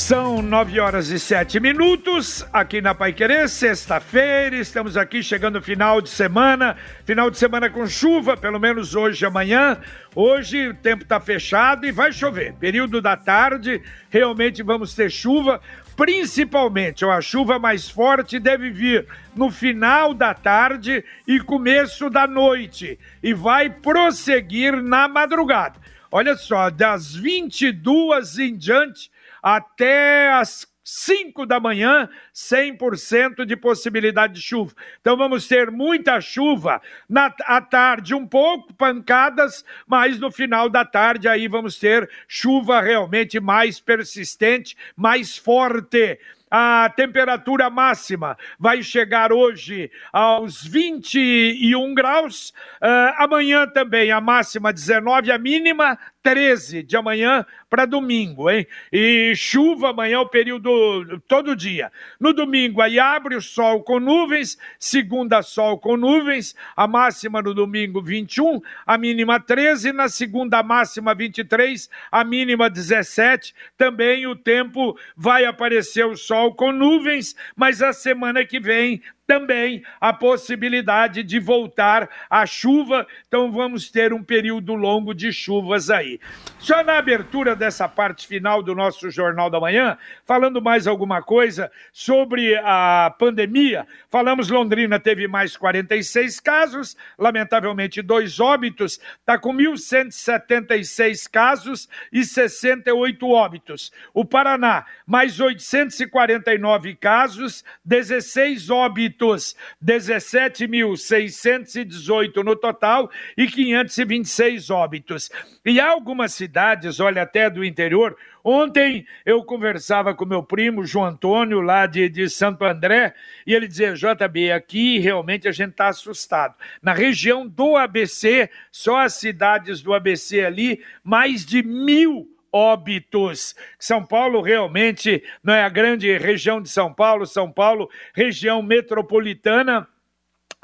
São 0.00 0.40
nove 0.40 0.80
horas 0.80 1.10
e 1.10 1.18
sete 1.18 1.60
minutos 1.60 2.42
aqui 2.54 2.80
na 2.80 2.94
Pai 2.94 3.12
Querer, 3.12 3.50
sexta-feira. 3.50 4.56
Estamos 4.56 4.96
aqui 4.96 5.22
chegando 5.22 5.60
final 5.60 6.00
de 6.00 6.08
semana, 6.08 6.74
final 7.04 7.30
de 7.30 7.36
semana 7.36 7.68
com 7.68 7.86
chuva, 7.86 8.34
pelo 8.34 8.58
menos 8.58 8.96
hoje 8.96 9.22
e 9.22 9.26
amanhã. 9.26 9.78
Hoje 10.16 10.68
o 10.68 10.74
tempo 10.74 11.02
está 11.02 11.20
fechado 11.20 11.86
e 11.86 11.92
vai 11.92 12.12
chover. 12.12 12.54
Período 12.54 13.02
da 13.02 13.14
tarde, 13.14 13.82
realmente 14.08 14.62
vamos 14.62 14.94
ter 14.94 15.10
chuva. 15.10 15.60
Principalmente, 15.94 17.04
a 17.04 17.20
chuva 17.20 17.58
mais 17.58 17.88
forte 17.88 18.38
deve 18.38 18.70
vir 18.70 19.06
no 19.36 19.50
final 19.50 20.14
da 20.14 20.32
tarde 20.32 21.04
e 21.28 21.38
começo 21.40 22.08
da 22.08 22.26
noite 22.26 22.98
e 23.22 23.34
vai 23.34 23.68
prosseguir 23.68 24.82
na 24.82 25.06
madrugada. 25.06 25.78
Olha 26.10 26.36
só, 26.36 26.70
das 26.70 27.14
22 27.14 28.38
em 28.38 28.56
diante 28.56 29.09
até 29.42 30.32
as 30.32 30.70
5 30.82 31.46
da 31.46 31.60
manhã, 31.60 32.08
100% 32.34 33.44
de 33.44 33.56
possibilidade 33.56 34.34
de 34.34 34.42
chuva. 34.42 34.74
Então 35.00 35.16
vamos 35.16 35.46
ter 35.46 35.70
muita 35.70 36.20
chuva 36.20 36.82
na 37.08 37.32
à 37.44 37.60
tarde, 37.60 38.14
um 38.14 38.26
pouco 38.26 38.74
pancadas, 38.74 39.64
mas 39.86 40.18
no 40.18 40.32
final 40.32 40.68
da 40.68 40.84
tarde 40.84 41.28
aí 41.28 41.46
vamos 41.46 41.78
ter 41.78 42.10
chuva 42.26 42.80
realmente 42.80 43.38
mais 43.38 43.78
persistente, 43.78 44.76
mais 44.96 45.36
forte. 45.36 46.18
A 46.50 46.92
temperatura 46.96 47.70
máxima 47.70 48.36
vai 48.58 48.82
chegar 48.82 49.32
hoje 49.32 49.88
aos 50.12 50.64
21 50.64 51.94
graus. 51.94 52.52
Uh, 52.82 53.14
amanhã 53.18 53.68
também 53.68 54.10
a 54.10 54.20
máxima 54.20 54.72
19, 54.72 55.30
a 55.30 55.38
mínima 55.38 55.96
13 56.22 56.82
de 56.82 56.96
amanhã 56.96 57.44
para 57.68 57.86
domingo, 57.86 58.50
hein? 58.50 58.66
E 58.92 59.32
chuva 59.34 59.90
amanhã 59.90 60.20
o 60.20 60.28
período 60.28 61.20
todo 61.26 61.56
dia. 61.56 61.90
No 62.18 62.32
domingo 62.32 62.82
aí 62.82 62.98
abre 62.98 63.36
o 63.36 63.40
sol 63.40 63.82
com 63.82 64.00
nuvens, 64.00 64.58
segunda 64.78 65.40
sol 65.42 65.78
com 65.78 65.96
nuvens, 65.96 66.54
a 66.76 66.86
máxima 66.86 67.40
no 67.40 67.54
domingo 67.54 68.02
21, 68.02 68.60
a 68.86 68.98
mínima 68.98 69.38
13, 69.38 69.92
na 69.92 70.08
segunda 70.08 70.62
máxima 70.62 71.14
23, 71.14 71.88
a 72.10 72.24
mínima 72.24 72.68
17. 72.68 73.54
Também 73.76 74.26
o 74.26 74.36
tempo 74.36 74.98
vai 75.16 75.44
aparecer 75.44 76.04
o 76.04 76.16
sol 76.16 76.54
com 76.54 76.72
nuvens, 76.72 77.36
mas 77.56 77.82
a 77.82 77.92
semana 77.92 78.44
que 78.44 78.60
vem 78.60 79.02
também 79.30 79.84
a 80.00 80.12
possibilidade 80.12 81.22
de 81.22 81.38
voltar 81.38 82.10
a 82.28 82.44
chuva, 82.46 83.06
então 83.28 83.52
vamos 83.52 83.88
ter 83.88 84.12
um 84.12 84.24
período 84.24 84.74
longo 84.74 85.14
de 85.14 85.32
chuvas 85.32 85.88
aí. 85.88 86.18
Só 86.58 86.82
na 86.82 86.98
abertura 86.98 87.54
dessa 87.54 87.88
parte 87.88 88.26
final 88.26 88.60
do 88.60 88.74
nosso 88.74 89.08
Jornal 89.08 89.48
da 89.48 89.60
Manhã, 89.60 89.96
falando 90.24 90.60
mais 90.60 90.88
alguma 90.88 91.22
coisa 91.22 91.70
sobre 91.92 92.56
a 92.56 93.14
pandemia, 93.20 93.86
falamos 94.10 94.50
Londrina 94.50 94.98
teve 94.98 95.28
mais 95.28 95.56
46 95.56 96.40
casos, 96.40 96.96
lamentavelmente 97.16 98.02
dois 98.02 98.40
óbitos, 98.40 99.00
está 99.20 99.38
com 99.38 99.54
1.176 99.54 101.30
casos 101.30 101.88
e 102.12 102.24
68 102.24 103.28
óbitos. 103.28 103.92
O 104.12 104.24
Paraná, 104.24 104.86
mais 105.06 105.38
849 105.38 106.96
casos, 106.96 107.64
16 107.84 108.70
óbitos 108.70 109.19
óbitos, 109.20 109.54
17.618 109.84 112.42
no 112.42 112.56
total 112.56 113.10
e 113.36 113.46
526 113.46 114.70
óbitos. 114.70 115.30
E 115.64 115.78
algumas 115.78 116.32
cidades, 116.32 116.98
olha, 117.00 117.20
até 117.22 117.48
do 117.50 117.64
interior. 117.64 118.16
Ontem 118.42 119.06
eu 119.26 119.44
conversava 119.44 120.14
com 120.14 120.24
meu 120.24 120.42
primo 120.42 120.86
João 120.86 121.04
Antônio, 121.04 121.60
lá 121.60 121.84
de, 121.86 122.08
de 122.08 122.30
Santo 122.30 122.64
André, 122.64 123.12
e 123.46 123.54
ele 123.54 123.68
dizia: 123.68 123.92
JB, 123.92 124.52
aqui 124.52 124.98
realmente 124.98 125.46
a 125.46 125.52
gente 125.52 125.72
está 125.72 125.88
assustado. 125.88 126.54
Na 126.80 126.94
região 126.94 127.46
do 127.46 127.76
ABC, 127.76 128.48
só 128.72 129.00
as 129.00 129.12
cidades 129.14 129.82
do 129.82 129.92
ABC 129.92 130.42
ali, 130.42 130.82
mais 131.04 131.44
de 131.44 131.62
mil 131.62 132.26
óbitos. 132.52 133.54
São 133.78 134.04
Paulo 134.04 134.40
realmente 134.40 135.22
não 135.42 135.54
é 135.54 135.62
a 135.62 135.68
grande 135.68 136.16
região 136.18 136.60
de 136.60 136.68
São 136.68 136.92
Paulo, 136.92 137.26
São 137.26 137.50
Paulo, 137.50 137.88
região 138.14 138.62
metropolitana 138.62 139.86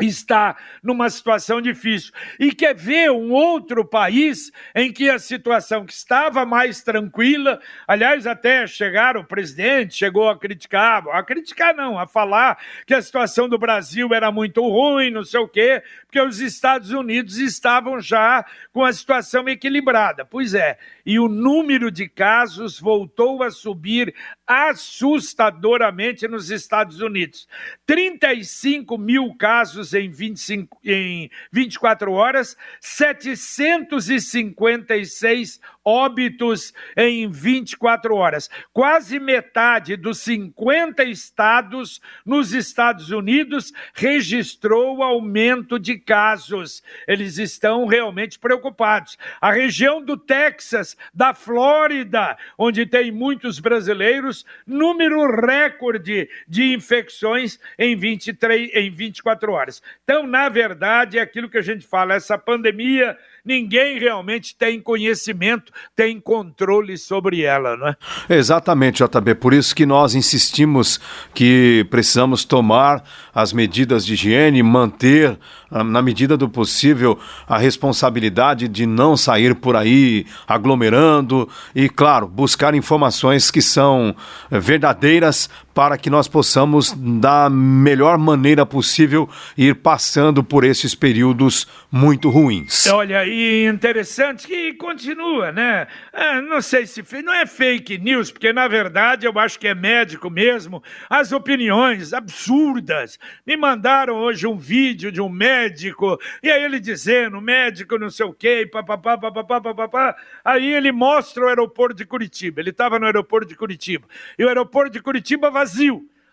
está 0.04 0.56
numa 0.82 1.08
situação 1.08 1.60
difícil. 1.60 2.12
E 2.38 2.52
quer 2.52 2.74
ver 2.74 3.10
um 3.10 3.32
outro 3.32 3.84
país 3.84 4.52
em 4.74 4.92
que 4.92 5.08
a 5.08 5.18
situação 5.18 5.86
que 5.86 5.92
estava 5.92 6.44
mais 6.44 6.82
tranquila, 6.82 7.60
aliás, 7.86 8.26
até 8.26 8.66
chegar 8.66 9.16
o 9.16 9.24
presidente 9.24 9.94
chegou 9.94 10.28
a 10.28 10.38
criticar, 10.38 11.08
a 11.08 11.22
criticar 11.22 11.74
não, 11.74 11.98
a 11.98 12.06
falar 12.06 12.58
que 12.86 12.92
a 12.92 13.00
situação 13.00 13.48
do 13.48 13.58
Brasil 13.58 14.12
era 14.12 14.30
muito 14.30 14.60
ruim, 14.60 15.10
não 15.10 15.24
sei 15.24 15.40
o 15.40 15.48
quê, 15.48 15.82
porque 16.16 16.28
os 16.28 16.40
Estados 16.40 16.92
Unidos 16.92 17.36
estavam 17.36 18.00
já 18.00 18.42
com 18.72 18.82
a 18.82 18.90
situação 18.92 19.48
equilibrada. 19.48 20.24
Pois 20.24 20.54
é, 20.54 20.78
e 21.04 21.18
o 21.18 21.28
número 21.28 21.90
de 21.90 22.08
casos 22.08 22.80
voltou 22.80 23.42
a 23.42 23.50
subir 23.50 24.14
assustadoramente 24.46 26.26
nos 26.26 26.50
Estados 26.50 27.02
Unidos. 27.02 27.46
35 27.84 28.96
mil 28.96 29.34
casos 29.34 29.92
em, 29.92 30.08
25, 30.08 30.80
em 30.82 31.30
24 31.52 32.10
horas, 32.12 32.56
756 32.80 35.60
óbitos 35.84 36.72
em 36.96 37.28
24 37.28 38.16
horas. 38.16 38.48
Quase 38.72 39.20
metade 39.20 39.96
dos 39.96 40.20
50 40.20 41.04
estados 41.04 42.00
nos 42.24 42.52
Estados 42.52 43.10
Unidos 43.10 43.72
registrou 43.94 45.02
aumento 45.02 45.78
de 45.78 45.98
casos. 46.06 46.82
Eles 47.06 47.36
estão 47.36 47.86
realmente 47.86 48.38
preocupados. 48.38 49.18
A 49.40 49.52
região 49.52 50.00
do 50.00 50.16
Texas, 50.16 50.96
da 51.12 51.34
Flórida, 51.34 52.38
onde 52.56 52.86
tem 52.86 53.10
muitos 53.10 53.58
brasileiros, 53.58 54.46
número 54.66 55.26
recorde 55.44 56.30
de 56.46 56.72
infecções 56.72 57.58
em 57.78 57.96
23 57.96 58.70
em 58.72 58.90
24 58.90 59.52
horas. 59.52 59.82
Então, 60.04 60.26
na 60.26 60.48
verdade, 60.48 61.18
é 61.18 61.20
aquilo 61.20 61.50
que 61.50 61.58
a 61.58 61.62
gente 61.62 61.86
fala, 61.86 62.14
essa 62.14 62.38
pandemia 62.38 63.18
ninguém 63.46 63.98
realmente 63.98 64.56
tem 64.56 64.80
conhecimento, 64.80 65.72
tem 65.94 66.20
controle 66.20 66.98
sobre 66.98 67.42
ela, 67.42 67.76
não 67.76 67.88
é? 67.88 67.96
Exatamente, 68.28 69.02
JB. 69.04 69.36
Por 69.36 69.54
isso 69.54 69.74
que 69.74 69.86
nós 69.86 70.14
insistimos 70.14 71.00
que 71.32 71.86
precisamos 71.88 72.44
tomar 72.44 73.04
as 73.32 73.52
medidas 73.52 74.04
de 74.04 74.14
higiene, 74.14 74.62
manter, 74.62 75.38
ah, 75.70 75.84
na 75.84 76.02
medida 76.02 76.36
do 76.36 76.48
possível, 76.48 77.18
a 77.46 77.56
responsabilidade 77.56 78.66
de 78.66 78.84
não 78.84 79.16
sair 79.16 79.54
por 79.54 79.76
aí 79.76 80.26
aglomerando 80.46 81.48
e, 81.74 81.88
claro, 81.88 82.26
buscar 82.26 82.74
informações 82.74 83.50
que 83.50 83.62
são 83.62 84.14
eh, 84.50 84.58
verdadeiras 84.58 85.48
para 85.76 85.98
que 85.98 86.08
nós 86.08 86.26
possamos, 86.26 86.90
da 86.96 87.50
melhor 87.50 88.16
maneira 88.16 88.64
possível, 88.64 89.28
ir 89.58 89.74
passando 89.74 90.42
por 90.42 90.64
esses 90.64 90.94
períodos 90.94 91.68
muito 91.92 92.30
ruins. 92.30 92.86
Olha, 92.86 93.26
e 93.26 93.66
interessante 93.66 94.46
que 94.46 94.72
continua, 94.72 95.52
né? 95.52 95.86
Ah, 96.14 96.40
não 96.40 96.62
sei 96.62 96.86
se 96.86 97.04
não 97.22 97.34
é 97.34 97.44
fake 97.44 97.98
news, 97.98 98.30
porque 98.30 98.54
na 98.54 98.66
verdade 98.66 99.26
eu 99.26 99.38
acho 99.38 99.58
que 99.58 99.68
é 99.68 99.74
médico 99.74 100.30
mesmo. 100.30 100.82
As 101.10 101.30
opiniões 101.30 102.14
absurdas. 102.14 103.18
Me 103.46 103.54
mandaram 103.54 104.14
hoje 104.14 104.46
um 104.46 104.56
vídeo 104.56 105.12
de 105.12 105.20
um 105.20 105.28
médico, 105.28 106.18
e 106.42 106.50
aí 106.50 106.64
ele 106.64 106.80
dizendo, 106.80 107.38
médico 107.38 107.98
não 107.98 108.08
sei 108.08 108.24
o 108.24 108.32
quê, 108.32 108.66
papapá, 108.66 109.18
papapá, 109.18 109.60
papapá. 109.60 110.16
Aí 110.42 110.72
ele 110.72 110.90
mostra 110.90 111.44
o 111.44 111.48
aeroporto 111.48 111.96
de 111.96 112.06
Curitiba. 112.06 112.62
Ele 112.62 112.70
estava 112.70 112.98
no 112.98 113.04
aeroporto 113.04 113.46
de 113.46 113.54
Curitiba. 113.54 114.06
E 114.38 114.44
o 114.44 114.48
aeroporto 114.48 114.90
de 114.90 115.02
Curitiba 115.02 115.50
vazio. 115.50 115.65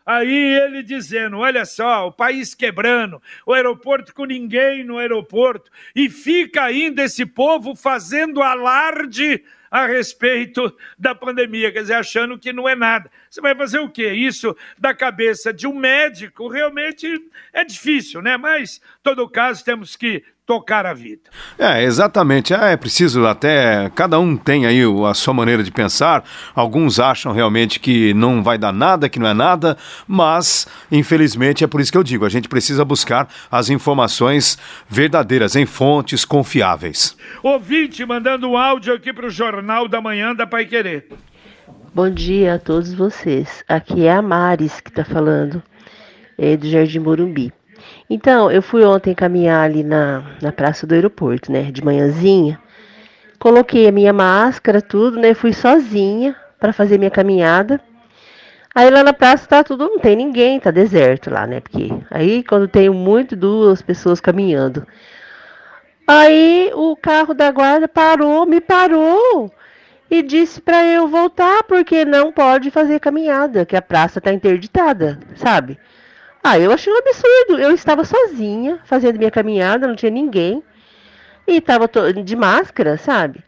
Aí 0.06 0.34
ele 0.34 0.84
dizendo: 0.84 1.38
olha 1.38 1.66
só, 1.66 2.08
o 2.08 2.12
país 2.12 2.54
quebrando, 2.54 3.22
o 3.46 3.54
aeroporto 3.54 4.14
com 4.14 4.26
ninguém 4.26 4.84
no 4.84 4.98
aeroporto, 4.98 5.72
e 5.96 6.10
fica 6.10 6.64
ainda 6.64 7.04
esse 7.04 7.26
povo 7.26 7.76
fazendo 7.76 8.42
alarde 8.42 9.44
a 9.74 9.88
respeito 9.88 10.72
da 11.00 11.16
pandemia, 11.16 11.72
quer 11.72 11.82
dizer, 11.82 11.96
achando 11.96 12.38
que 12.38 12.54
não 12.54 12.70
é 12.70 12.76
nada. 12.76 13.10
Você 13.28 13.42
vai 13.42 13.56
fazer 13.56 13.80
o 13.80 13.90
quê? 13.90 14.12
Isso 14.12 14.56
da 14.78 14.94
cabeça 14.94 15.52
de 15.52 15.66
um 15.66 15.74
médico 15.74 16.48
realmente 16.48 17.08
é 17.52 17.64
difícil, 17.64 18.22
né? 18.22 18.38
Mas, 18.38 18.80
todo 19.02 19.28
caso, 19.28 19.66
temos 19.66 19.96
que 19.96 20.24
tocar 20.46 20.86
a 20.86 20.94
vida. 20.94 21.30
É, 21.58 21.84
exatamente. 21.84 22.54
É, 22.54 22.74
é 22.74 22.78
preciso 22.78 23.26
até. 23.26 23.90
Cada 23.96 24.20
um 24.20 24.36
tem 24.36 24.66
aí 24.66 24.82
a 25.10 25.14
sua 25.14 25.34
maneira 25.34 25.64
de 25.64 25.72
pensar. 25.72 26.24
Alguns 26.54 27.00
acham 27.00 27.32
realmente 27.32 27.80
que 27.80 28.14
não 28.14 28.44
vai 28.44 28.58
dar 28.58 28.74
nada, 28.74 29.10
que 29.10 29.20
não 29.20 29.28
é 29.28 29.34
nada, 29.34 29.78
mas, 30.08 30.68
infelizmente, 30.92 31.64
é 31.64 31.68
por 31.68 31.80
isso 31.82 31.92
que 31.92 31.98
eu 31.98 32.04
digo: 32.04 32.26
a 32.26 32.30
gente 32.30 32.50
precisa 32.50 32.84
buscar 32.84 33.28
as 33.52 33.70
informações 33.70 34.58
verdadeiras 34.90 35.56
em 35.56 35.66
fontes 35.66 36.26
confiáveis. 36.26 37.16
Ouvinte 37.42 38.06
mandando 38.06 38.50
um 38.50 38.58
áudio 38.58 38.94
aqui 38.94 39.14
para 39.14 39.28
o 39.28 39.32
Jornal 39.32 39.88
da 39.88 40.02
Manhã 40.02 40.36
da 40.36 40.46
Pai 40.46 40.66
Querer. 40.66 41.08
Bom 41.94 42.10
dia 42.10 42.56
a 42.56 42.60
todos 42.60 42.94
vocês. 42.94 43.64
Aqui 43.68 44.06
é 44.06 44.12
a 44.12 44.22
Maris 44.22 44.82
que 44.82 44.90
está 44.90 45.06
falando, 45.06 45.62
é 46.38 46.58
do 46.58 46.68
Jardim 46.68 47.00
Morumbi. 47.00 47.54
Então, 48.10 48.52
eu 48.52 48.62
fui 48.62 48.84
ontem 48.84 49.14
caminhar 49.14 49.64
ali 49.64 49.84
na, 49.84 50.24
na 50.42 50.52
praça 50.52 50.86
do 50.86 50.94
aeroporto, 50.94 51.52
né? 51.52 51.72
De 51.72 51.84
manhãzinha. 51.84 52.60
Coloquei 53.40 53.88
a 53.88 53.92
minha 53.92 54.14
máscara, 54.14 54.82
tudo, 54.82 55.20
né? 55.20 55.34
Fui 55.34 55.54
sozinha 55.54 56.36
para 56.60 56.72
fazer 56.72 56.98
minha 56.98 57.12
caminhada. 57.12 57.82
Aí 58.76 58.90
lá 58.90 59.04
na 59.04 59.14
praça 59.14 59.48
tá 59.48 59.64
tudo, 59.64 59.86
não 59.86 60.00
tem 60.00 60.16
ninguém, 60.16 60.60
tá 60.60 60.72
deserto 60.72 61.30
lá, 61.30 61.46
né? 61.46 61.60
Porque 61.60 61.90
aí 62.10 62.44
quando 62.44 62.68
tem 62.68 62.90
muito 62.90 63.36
duas 63.36 63.82
pessoas 63.82 64.20
caminhando. 64.20 64.88
Aí 66.08 66.72
o 66.74 66.96
carro 66.96 67.34
da 67.34 67.52
guarda 67.52 67.88
parou, 67.88 68.46
me 68.46 68.60
parou 68.60 69.52
e 70.10 70.22
disse 70.22 70.60
para 70.60 70.86
eu 70.86 71.08
voltar 71.08 71.64
porque 71.64 72.04
não 72.04 72.32
pode 72.32 72.72
fazer 72.72 73.00
caminhada, 73.00 73.66
que 73.66 73.76
a 73.76 73.82
praça 73.82 74.20
tá 74.20 74.34
interditada, 74.34 75.20
sabe? 75.36 75.78
Ah, 76.44 76.60
eu 76.60 76.72
achei 76.72 76.92
um 76.92 76.98
absurdo. 76.98 77.60
Eu 77.60 77.72
estava 77.72 78.04
sozinha, 78.04 78.80
fazendo 78.86 79.18
minha 79.18 79.32
caminhada, 79.32 79.88
não 79.88 79.96
tinha 79.96 80.12
ninguém. 80.12 80.62
E 81.48 81.58
estava 81.58 81.90
de 82.24 82.36
máscara, 82.36 82.98
sabe? 82.98 83.44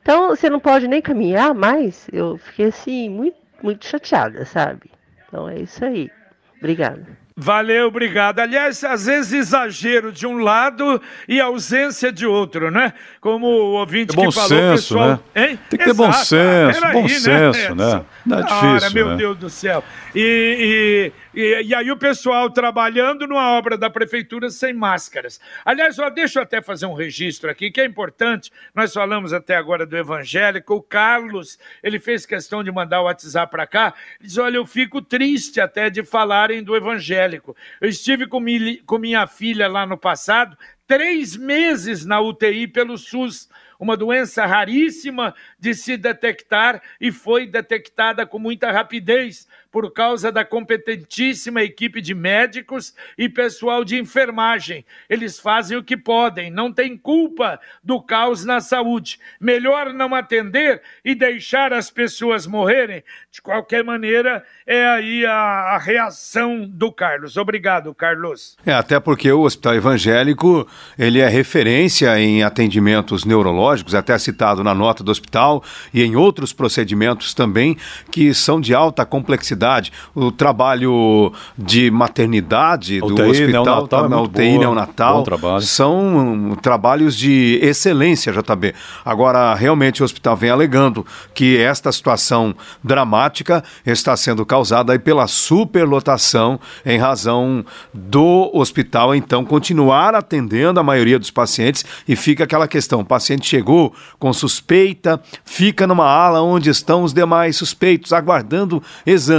Então, 0.00 0.30
você 0.30 0.48
não 0.48 0.58
pode 0.58 0.88
nem 0.88 1.02
caminhar 1.02 1.54
mais. 1.54 2.08
Eu 2.10 2.38
fiquei 2.38 2.66
assim, 2.66 3.10
muito, 3.10 3.36
muito 3.62 3.86
chateada, 3.86 4.44
sabe? 4.46 4.90
Então 5.26 5.48
é 5.48 5.60
isso 5.60 5.84
aí. 5.84 6.10
Obrigada. 6.58 7.06
Valeu, 7.40 7.86
obrigado. 7.86 8.40
Aliás, 8.40 8.82
às 8.82 9.06
vezes 9.06 9.32
exagero 9.32 10.10
de 10.10 10.26
um 10.26 10.38
lado 10.38 11.00
e 11.28 11.40
ausência 11.40 12.10
de 12.10 12.26
outro, 12.26 12.68
né? 12.68 12.92
Como 13.20 13.46
o 13.46 13.74
ouvinte 13.74 14.12
é 14.12 14.16
bom 14.16 14.28
que 14.28 14.34
falou, 14.34 14.48
senso, 14.48 14.94
pessoal... 14.94 15.08
né? 15.08 15.20
Hein? 15.36 15.58
Tem 15.70 15.78
que 15.78 15.84
ter 15.84 15.94
bom 15.94 16.12
senso, 16.12 16.80
bom 16.92 17.02
né? 17.02 17.08
senso, 17.08 17.74
né? 17.76 18.04
Não 18.26 18.38
é 18.38 18.42
difícil, 18.42 18.68
Ora, 18.68 18.90
meu 18.90 19.08
né? 19.10 19.16
Deus 19.16 19.38
do 19.38 19.48
céu. 19.48 19.84
E, 20.16 21.12
e, 21.40 21.62
e, 21.66 21.72
aí 21.72 21.88
o 21.88 21.96
pessoal 21.96 22.50
trabalhando 22.50 23.24
numa 23.24 23.52
obra 23.52 23.78
da 23.78 23.88
prefeitura 23.88 24.50
sem 24.50 24.72
máscaras. 24.72 25.40
Aliás, 25.64 25.96
ó, 25.96 26.10
deixa 26.10 26.40
eu 26.40 26.42
até 26.42 26.60
fazer 26.60 26.86
um 26.86 26.94
registro 26.94 27.48
aqui, 27.48 27.70
que 27.70 27.80
é 27.80 27.84
importante. 27.84 28.50
Nós 28.74 28.92
falamos 28.92 29.32
até 29.32 29.54
agora 29.54 29.86
do 29.86 29.96
evangélico. 29.96 30.74
O 30.74 30.82
Carlos, 30.82 31.56
ele 31.80 32.00
fez 32.00 32.26
questão 32.26 32.64
de 32.64 32.72
mandar 32.72 33.02
o 33.02 33.04
WhatsApp 33.04 33.52
para 33.52 33.68
cá. 33.68 33.94
Ele 34.18 34.28
diz, 34.28 34.36
olha, 34.36 34.56
eu 34.56 34.66
fico 34.66 35.00
triste 35.00 35.60
até 35.60 35.88
de 35.88 36.02
falarem 36.02 36.60
do 36.60 36.74
evangélico. 36.74 37.56
Eu 37.80 37.88
estive 37.88 38.26
com, 38.26 38.40
mi, 38.40 38.78
com 38.78 38.98
minha 38.98 39.24
filha 39.28 39.68
lá 39.68 39.86
no 39.86 39.96
passado, 39.96 40.58
três 40.88 41.36
meses 41.36 42.04
na 42.04 42.20
UTI 42.20 42.66
pelo 42.66 42.98
SUS 42.98 43.48
uma 43.78 43.96
doença 43.96 44.44
raríssima 44.44 45.34
de 45.58 45.72
se 45.72 45.96
detectar 45.96 46.82
e 47.00 47.12
foi 47.12 47.46
detectada 47.46 48.26
com 48.26 48.38
muita 48.38 48.72
rapidez 48.72 49.46
por 49.78 49.92
causa 49.92 50.32
da 50.32 50.44
competentíssima 50.44 51.62
equipe 51.62 52.00
de 52.00 52.12
médicos 52.12 52.92
e 53.16 53.28
pessoal 53.28 53.84
de 53.84 53.96
enfermagem. 53.96 54.84
Eles 55.08 55.38
fazem 55.38 55.78
o 55.78 55.84
que 55.84 55.96
podem, 55.96 56.50
não 56.50 56.72
tem 56.72 56.96
culpa 56.96 57.60
do 57.80 58.02
caos 58.02 58.44
na 58.44 58.60
saúde. 58.60 59.20
Melhor 59.40 59.92
não 59.92 60.16
atender 60.16 60.82
e 61.04 61.14
deixar 61.14 61.72
as 61.72 61.92
pessoas 61.92 62.44
morrerem. 62.44 63.04
De 63.30 63.40
qualquer 63.40 63.84
maneira, 63.84 64.44
é 64.66 64.84
aí 64.84 65.24
a, 65.24 65.32
a 65.32 65.78
reação 65.78 66.66
do 66.68 66.90
Carlos. 66.90 67.36
Obrigado, 67.36 67.94
Carlos. 67.94 68.56
É, 68.66 68.72
até 68.72 68.98
porque 68.98 69.30
o 69.30 69.42
Hospital 69.42 69.76
Evangélico, 69.76 70.66
ele 70.98 71.20
é 71.20 71.28
referência 71.28 72.18
em 72.18 72.42
atendimentos 72.42 73.24
neurológicos, 73.24 73.94
até 73.94 74.18
citado 74.18 74.64
na 74.64 74.74
nota 74.74 75.04
do 75.04 75.12
hospital 75.12 75.62
e 75.94 76.02
em 76.02 76.16
outros 76.16 76.52
procedimentos 76.52 77.32
também 77.32 77.76
que 78.10 78.34
são 78.34 78.60
de 78.60 78.74
alta 78.74 79.06
complexidade 79.06 79.67
o 80.14 80.30
trabalho 80.30 81.32
de 81.56 81.90
maternidade 81.90 83.00
UTI, 83.02 83.14
do 83.14 83.22
hospital, 83.22 83.64
neonatal, 83.64 84.04
é 84.04 84.08
na 84.08 84.16
muito 84.16 84.30
UTI 84.30 84.48
boa. 84.48 84.58
neonatal, 84.60 85.22
trabalho. 85.22 85.62
são 85.62 86.56
trabalhos 86.62 87.16
de 87.16 87.58
excelência, 87.62 88.32
JB. 88.32 88.74
Agora, 89.04 89.54
realmente, 89.54 90.02
o 90.02 90.04
hospital 90.04 90.36
vem 90.36 90.50
alegando 90.50 91.06
que 91.34 91.56
esta 91.56 91.90
situação 91.92 92.54
dramática 92.82 93.62
está 93.84 94.16
sendo 94.16 94.44
causada 94.44 94.92
aí 94.92 94.98
pela 94.98 95.26
superlotação 95.26 96.58
em 96.84 96.98
razão 96.98 97.64
do 97.92 98.50
hospital, 98.54 99.14
então, 99.14 99.44
continuar 99.44 100.14
atendendo 100.14 100.80
a 100.80 100.82
maioria 100.82 101.18
dos 101.18 101.30
pacientes 101.30 101.84
e 102.06 102.16
fica 102.16 102.44
aquela 102.44 102.68
questão, 102.68 103.00
o 103.00 103.04
paciente 103.04 103.46
chegou 103.46 103.92
com 104.18 104.32
suspeita, 104.32 105.20
fica 105.44 105.86
numa 105.86 106.06
ala 106.06 106.42
onde 106.42 106.70
estão 106.70 107.02
os 107.02 107.12
demais 107.12 107.56
suspeitos, 107.56 108.12
aguardando 108.12 108.82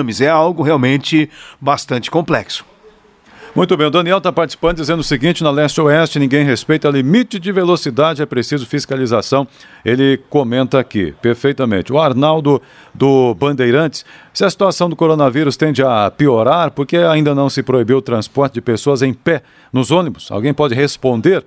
exames. 0.09 0.21
É 0.21 0.29
algo 0.29 0.63
realmente 0.63 1.29
bastante 1.61 2.09
complexo. 2.11 2.65
Muito 3.55 3.75
bem, 3.75 3.87
o 3.87 3.89
Daniel 3.89 4.19
está 4.19 4.31
participando 4.31 4.77
dizendo 4.77 4.99
o 4.99 5.03
seguinte: 5.03 5.43
na 5.43 5.49
leste-oeste 5.49 6.19
ninguém 6.19 6.45
respeita 6.45 6.87
limite 6.89 7.39
de 7.39 7.51
velocidade, 7.51 8.21
é 8.21 8.25
preciso 8.25 8.65
fiscalização. 8.65 9.47
Ele 9.83 10.17
comenta 10.29 10.79
aqui, 10.79 11.13
perfeitamente. 11.19 11.91
O 11.91 11.99
Arnaldo 11.99 12.61
do 12.93 13.33
Bandeirantes, 13.33 14.05
se 14.33 14.45
a 14.45 14.49
situação 14.49 14.87
do 14.87 14.95
coronavírus 14.95 15.57
tende 15.57 15.81
a 15.81 16.11
piorar, 16.11 16.71
porque 16.71 16.97
ainda 16.97 17.33
não 17.33 17.49
se 17.49 17.63
proibiu 17.63 17.97
o 17.97 18.01
transporte 18.01 18.53
de 18.53 18.61
pessoas 18.61 19.01
em 19.01 19.13
pé 19.13 19.41
nos 19.73 19.89
ônibus? 19.89 20.31
Alguém 20.31 20.53
pode 20.53 20.75
responder? 20.75 21.43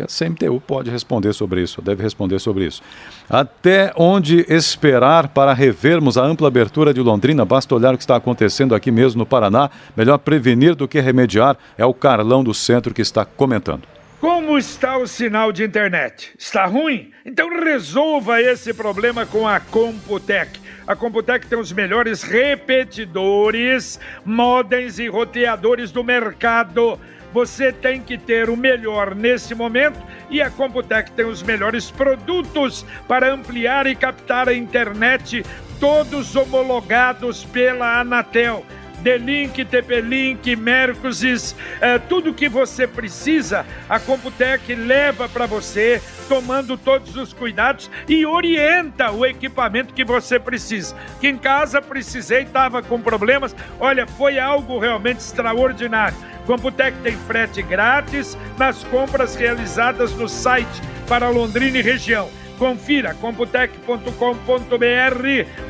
A 0.00 0.06
CMTU 0.06 0.60
pode 0.60 0.90
responder 0.90 1.32
sobre 1.32 1.62
isso, 1.62 1.82
deve 1.82 2.02
responder 2.02 2.38
sobre 2.38 2.66
isso. 2.66 2.82
Até 3.28 3.92
onde 3.96 4.46
esperar 4.48 5.28
para 5.28 5.52
revermos 5.52 6.16
a 6.16 6.24
ampla 6.24 6.48
abertura 6.48 6.94
de 6.94 7.00
Londrina? 7.00 7.44
Basta 7.44 7.74
olhar 7.74 7.92
o 7.92 7.98
que 7.98 8.04
está 8.04 8.16
acontecendo 8.16 8.74
aqui 8.74 8.90
mesmo 8.90 9.18
no 9.18 9.26
Paraná. 9.26 9.70
Melhor 9.96 10.18
prevenir 10.18 10.74
do 10.74 10.88
que 10.88 11.00
remediar. 11.00 11.56
É 11.76 11.84
o 11.84 11.92
Carlão 11.92 12.42
do 12.42 12.54
Centro 12.54 12.94
que 12.94 13.02
está 13.02 13.24
comentando. 13.24 13.82
Como 14.22 14.56
está 14.56 14.98
o 14.98 15.06
sinal 15.08 15.50
de 15.50 15.64
internet? 15.64 16.32
Está 16.38 16.64
ruim? 16.64 17.10
Então 17.26 17.48
resolva 17.48 18.40
esse 18.40 18.72
problema 18.72 19.26
com 19.26 19.48
a 19.48 19.58
Computec. 19.58 20.60
A 20.86 20.94
Computec 20.94 21.44
tem 21.48 21.58
os 21.58 21.72
melhores 21.72 22.22
repetidores, 22.22 23.98
modems 24.24 25.00
e 25.00 25.08
roteadores 25.08 25.90
do 25.90 26.04
mercado. 26.04 27.00
Você 27.32 27.72
tem 27.72 28.00
que 28.00 28.18
ter 28.18 28.50
o 28.50 28.56
melhor 28.56 29.14
nesse 29.14 29.54
momento 29.54 30.00
e 30.28 30.40
a 30.42 30.50
Computec 30.50 31.10
tem 31.12 31.24
os 31.24 31.42
melhores 31.42 31.90
produtos 31.90 32.84
para 33.08 33.32
ampliar 33.32 33.86
e 33.86 33.94
captar 33.94 34.48
a 34.48 34.54
internet, 34.54 35.44
todos 35.80 36.36
homologados 36.36 37.44
pela 37.44 38.00
Anatel. 38.00 38.64
D-Link, 39.02 39.64
TP-Link, 39.64 40.54
Mercosis, 40.54 41.56
é, 41.80 41.98
tudo 41.98 42.32
que 42.32 42.48
você 42.48 42.86
precisa, 42.86 43.66
a 43.88 43.98
Computec 43.98 44.74
leva 44.76 45.28
para 45.28 45.44
você, 45.44 46.00
tomando 46.28 46.78
todos 46.78 47.16
os 47.16 47.32
cuidados 47.32 47.90
e 48.08 48.24
orienta 48.24 49.10
o 49.10 49.26
equipamento 49.26 49.92
que 49.92 50.04
você 50.04 50.38
precisa. 50.38 50.94
Que 51.20 51.26
em 51.26 51.36
casa 51.36 51.82
precisei, 51.82 52.42
estava 52.42 52.80
com 52.80 53.00
problemas, 53.00 53.56
olha, 53.80 54.06
foi 54.06 54.38
algo 54.38 54.78
realmente 54.78 55.18
extraordinário. 55.18 56.16
Computec 56.46 56.96
tem 57.02 57.16
frete 57.16 57.62
grátis 57.62 58.36
nas 58.58 58.82
compras 58.84 59.34
realizadas 59.34 60.12
no 60.14 60.28
site 60.28 60.82
para 61.08 61.28
Londrina 61.30 61.78
e 61.78 61.82
região. 61.82 62.28
Confira 62.58 63.14
computec.com.br 63.14 64.10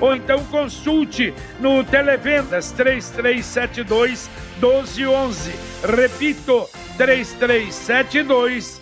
ou 0.01 0.15
então 0.15 0.45
consulte 0.45 1.33
no 1.61 1.83
Televendas 1.85 2.71
3372 2.73 4.29
1211. 4.61 5.53
Repito, 5.85 6.69
3372 6.97 8.82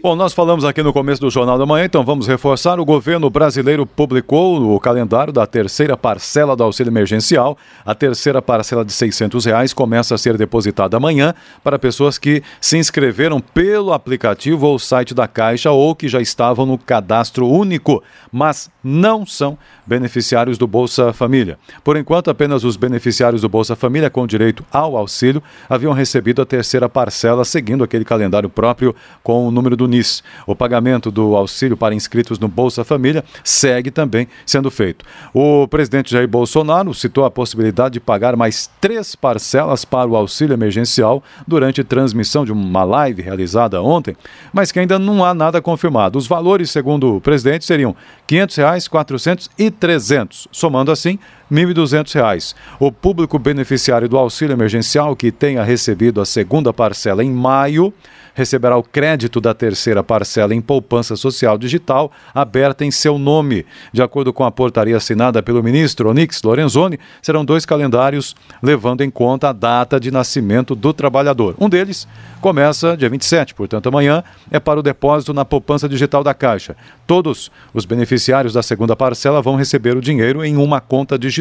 Bom, 0.00 0.14
nós 0.14 0.32
falamos 0.32 0.64
aqui 0.64 0.80
no 0.80 0.92
começo 0.92 1.20
do 1.20 1.28
Jornal 1.28 1.58
da 1.58 1.66
Manhã, 1.66 1.86
então 1.86 2.04
vamos 2.04 2.28
reforçar. 2.28 2.78
O 2.78 2.84
governo 2.84 3.28
brasileiro 3.28 3.84
publicou 3.84 4.74
o 4.74 4.78
calendário 4.78 5.32
da 5.32 5.44
terceira 5.44 5.96
parcela 5.96 6.54
do 6.54 6.62
auxílio 6.62 6.90
emergencial. 6.90 7.58
A 7.84 7.96
terceira 7.96 8.40
parcela 8.40 8.84
de 8.84 8.92
600 8.92 9.44
reais 9.44 9.72
começa 9.72 10.14
a 10.14 10.18
ser 10.18 10.36
depositada 10.36 10.96
amanhã 10.96 11.34
para 11.64 11.78
pessoas 11.78 12.16
que 12.16 12.42
se 12.60 12.78
inscreveram 12.78 13.40
pelo 13.40 13.92
aplicativo 13.92 14.66
ou 14.66 14.78
site 14.78 15.14
da 15.14 15.26
Caixa 15.26 15.72
ou 15.72 15.94
que 15.94 16.06
já 16.06 16.20
estavam 16.20 16.64
no 16.64 16.78
cadastro 16.78 17.48
único, 17.48 18.02
mas 18.30 18.70
não 18.84 19.26
são 19.26 19.58
beneficiários 19.84 20.56
do 20.56 20.66
Bolsa 20.66 21.12
Família. 21.12 21.58
Por 21.82 21.96
enquanto, 21.96 22.30
apenas 22.30 22.62
os 22.62 22.76
beneficiários 22.76 23.42
do 23.42 23.48
Bolsa 23.48 23.74
Família 23.74 24.08
com 24.08 24.26
direito 24.26 24.64
ao 24.70 24.96
auxílio 24.96 25.42
haviam 25.68 25.92
recebido 25.92 26.40
a 26.40 26.46
terceira 26.46 26.88
parcela, 26.88 27.44
seguindo 27.44 27.82
aquele 27.82 28.04
calendário 28.04 28.27
próprio 28.50 28.94
com 29.22 29.46
o 29.46 29.50
número 29.50 29.76
do 29.76 29.86
NIS. 29.86 30.22
O 30.46 30.54
pagamento 30.54 31.10
do 31.10 31.36
auxílio 31.36 31.76
para 31.76 31.94
inscritos 31.94 32.38
no 32.38 32.48
Bolsa 32.48 32.84
Família 32.84 33.24
segue 33.44 33.90
também 33.90 34.28
sendo 34.44 34.70
feito. 34.70 35.04
O 35.32 35.66
presidente 35.68 36.10
Jair 36.10 36.28
Bolsonaro 36.28 36.92
citou 36.92 37.24
a 37.24 37.30
possibilidade 37.30 37.94
de 37.94 38.00
pagar 38.00 38.36
mais 38.36 38.70
três 38.80 39.14
parcelas 39.14 39.84
para 39.84 40.08
o 40.08 40.16
auxílio 40.16 40.54
emergencial 40.54 41.22
durante 41.46 41.84
transmissão 41.84 42.44
de 42.44 42.52
uma 42.52 42.84
live 42.84 43.22
realizada 43.22 43.82
ontem, 43.82 44.16
mas 44.52 44.70
que 44.70 44.78
ainda 44.78 44.98
não 44.98 45.24
há 45.24 45.32
nada 45.32 45.62
confirmado. 45.62 46.18
Os 46.18 46.26
valores, 46.26 46.70
segundo 46.70 47.16
o 47.16 47.20
presidente, 47.20 47.64
seriam 47.64 47.94
500 48.26 48.56
reais, 48.56 48.88
400 48.88 49.50
e 49.58 49.70
300, 49.70 50.48
somando 50.50 50.90
assim 50.90 51.18
R$ 51.50 51.64
1.200. 51.64 52.54
O 52.78 52.92
público 52.92 53.38
beneficiário 53.38 54.08
do 54.08 54.18
auxílio 54.18 54.54
emergencial 54.54 55.16
que 55.16 55.32
tenha 55.32 55.62
recebido 55.62 56.20
a 56.20 56.26
segunda 56.26 56.72
parcela 56.72 57.24
em 57.24 57.30
maio 57.30 57.92
receberá 58.38 58.76
o 58.76 58.84
crédito 58.84 59.40
da 59.40 59.52
terceira 59.52 60.00
parcela 60.00 60.54
em 60.54 60.60
poupança 60.60 61.16
social 61.16 61.58
digital 61.58 62.12
aberta 62.32 62.84
em 62.84 62.90
seu 62.90 63.18
nome. 63.18 63.66
De 63.92 64.00
acordo 64.00 64.32
com 64.32 64.44
a 64.44 64.50
portaria 64.52 64.96
assinada 64.96 65.42
pelo 65.42 65.60
ministro 65.60 66.08
Onix 66.08 66.40
Lorenzoni, 66.44 67.00
serão 67.20 67.44
dois 67.44 67.66
calendários 67.66 68.36
levando 68.62 69.00
em 69.00 69.10
conta 69.10 69.48
a 69.48 69.52
data 69.52 69.98
de 69.98 70.12
nascimento 70.12 70.76
do 70.76 70.92
trabalhador. 70.92 71.56
Um 71.58 71.68
deles 71.68 72.06
começa 72.40 72.96
dia 72.96 73.08
27, 73.08 73.54
portanto, 73.54 73.88
amanhã 73.88 74.22
é 74.52 74.60
para 74.60 74.78
o 74.78 74.84
depósito 74.84 75.34
na 75.34 75.44
poupança 75.44 75.88
digital 75.88 76.22
da 76.22 76.32
Caixa. 76.32 76.76
Todos 77.08 77.50
os 77.74 77.84
beneficiários 77.84 78.52
da 78.52 78.62
segunda 78.62 78.94
parcela 78.94 79.42
vão 79.42 79.56
receber 79.56 79.96
o 79.96 80.00
dinheiro 80.00 80.44
em 80.44 80.56
uma 80.56 80.80
conta 80.80 81.18
digital, 81.18 81.37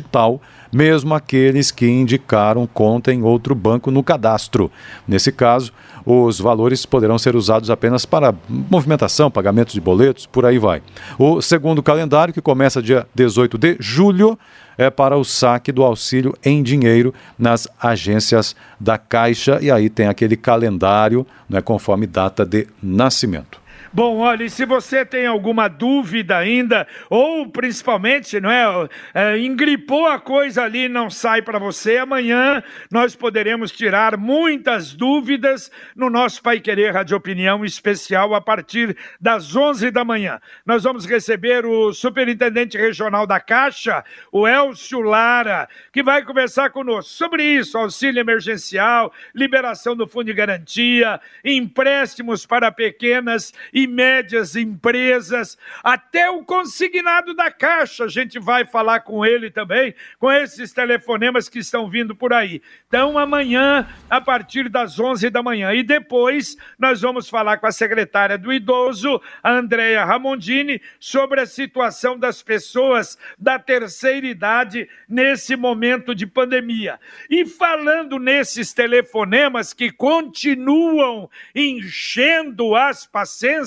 mesmo 0.71 1.13
aqueles 1.13 1.71
que 1.71 1.87
indicaram 1.87 2.67
conta 2.67 3.13
em 3.13 3.23
outro 3.23 3.55
banco 3.55 3.91
no 3.91 4.03
cadastro. 4.03 4.71
Nesse 5.07 5.31
caso, 5.31 5.71
os 6.05 6.39
valores 6.39 6.85
poderão 6.85 7.17
ser 7.17 7.35
usados 7.35 7.69
apenas 7.69 8.05
para 8.05 8.33
movimentação, 8.47 9.29
pagamento 9.29 9.73
de 9.73 9.81
boletos, 9.81 10.25
por 10.25 10.45
aí 10.45 10.57
vai. 10.57 10.81
O 11.17 11.41
segundo 11.41 11.83
calendário, 11.83 12.33
que 12.33 12.41
começa 12.41 12.81
dia 12.81 13.05
18 13.13 13.57
de 13.57 13.77
julho, 13.79 14.37
é 14.77 14.89
para 14.89 15.17
o 15.17 15.23
saque 15.23 15.71
do 15.71 15.83
auxílio 15.83 16.33
em 16.45 16.61
dinheiro 16.61 17.13
nas 17.37 17.67
agências 17.81 18.55
da 18.79 18.97
Caixa. 18.97 19.59
E 19.61 19.71
aí 19.71 19.89
tem 19.89 20.07
aquele 20.07 20.37
calendário 20.37 21.25
né, 21.49 21.61
conforme 21.61 22.05
data 22.05 22.45
de 22.45 22.67
nascimento. 22.81 23.59
Bom, 23.93 24.17
olha, 24.17 24.43
e 24.43 24.49
se 24.49 24.65
você 24.65 25.05
tem 25.05 25.25
alguma 25.25 25.67
dúvida 25.67 26.37
ainda, 26.37 26.85
ou 27.09 27.49
principalmente, 27.49 28.39
não 28.39 28.51
é, 28.51 28.89
é 29.13 29.39
engripou 29.39 30.07
a 30.07 30.19
coisa 30.19 30.63
ali 30.63 30.85
e 30.85 30.89
não 30.89 31.09
sai 31.09 31.41
para 31.41 31.57
você, 31.57 31.97
amanhã 31.97 32.61
nós 32.91 33.15
poderemos 33.15 33.71
tirar 33.71 34.17
muitas 34.17 34.93
dúvidas 34.93 35.71
no 35.95 36.09
nosso 36.09 36.43
Pai 36.43 36.59
Querer 36.59 36.93
Rádio 36.93 37.15
Opinião 37.15 37.63
especial 37.63 38.35
a 38.35 38.41
partir 38.41 38.95
das 39.21 39.55
11 39.55 39.89
da 39.89 40.03
manhã. 40.03 40.39
Nós 40.65 40.83
vamos 40.83 41.05
receber 41.05 41.65
o 41.65 41.93
superintendente 41.93 42.77
regional 42.77 43.25
da 43.25 43.39
Caixa, 43.39 44.03
o 44.31 44.47
Elcio 44.47 44.99
Lara, 44.99 45.67
que 45.93 46.03
vai 46.03 46.23
conversar 46.23 46.71
conosco 46.71 47.11
sobre 47.11 47.43
isso, 47.43 47.77
auxílio 47.77 48.19
emergencial, 48.19 49.13
liberação 49.33 49.95
do 49.95 50.07
fundo 50.07 50.25
de 50.25 50.33
garantia, 50.33 51.19
empréstimos 51.43 52.45
para 52.45 52.71
pequenas 52.71 53.53
e 53.73 53.86
médias 53.87 54.55
empresas, 54.55 55.57
até 55.83 56.29
o 56.29 56.43
consignado 56.43 57.33
da 57.33 57.49
Caixa, 57.49 58.05
a 58.05 58.07
gente 58.07 58.39
vai 58.39 58.65
falar 58.65 59.01
com 59.01 59.25
ele 59.25 59.49
também, 59.49 59.95
com 60.19 60.31
esses 60.31 60.73
telefonemas 60.73 61.49
que 61.49 61.59
estão 61.59 61.89
vindo 61.89 62.15
por 62.15 62.33
aí. 62.33 62.61
Então, 62.87 63.17
amanhã, 63.17 63.87
a 64.09 64.21
partir 64.21 64.69
das 64.69 64.99
11 64.99 65.29
da 65.29 65.41
manhã. 65.41 65.73
E 65.73 65.83
depois, 65.83 66.55
nós 66.77 67.01
vamos 67.01 67.29
falar 67.29 67.57
com 67.57 67.67
a 67.67 67.71
secretária 67.71 68.37
do 68.37 68.53
Idoso, 68.53 69.21
Andrea 69.43 70.05
Ramondini, 70.05 70.81
sobre 70.99 71.41
a 71.41 71.45
situação 71.45 72.17
das 72.17 72.41
pessoas 72.41 73.17
da 73.37 73.57
terceira 73.57 74.27
idade 74.27 74.89
nesse 75.07 75.55
momento 75.55 76.13
de 76.13 76.25
pandemia. 76.25 76.99
E 77.29 77.45
falando 77.45 78.19
nesses 78.19 78.73
telefonemas 78.73 79.73
que 79.73 79.91
continuam 79.91 81.29
enchendo 81.55 82.75
as 82.75 83.05
paciências, 83.05 83.66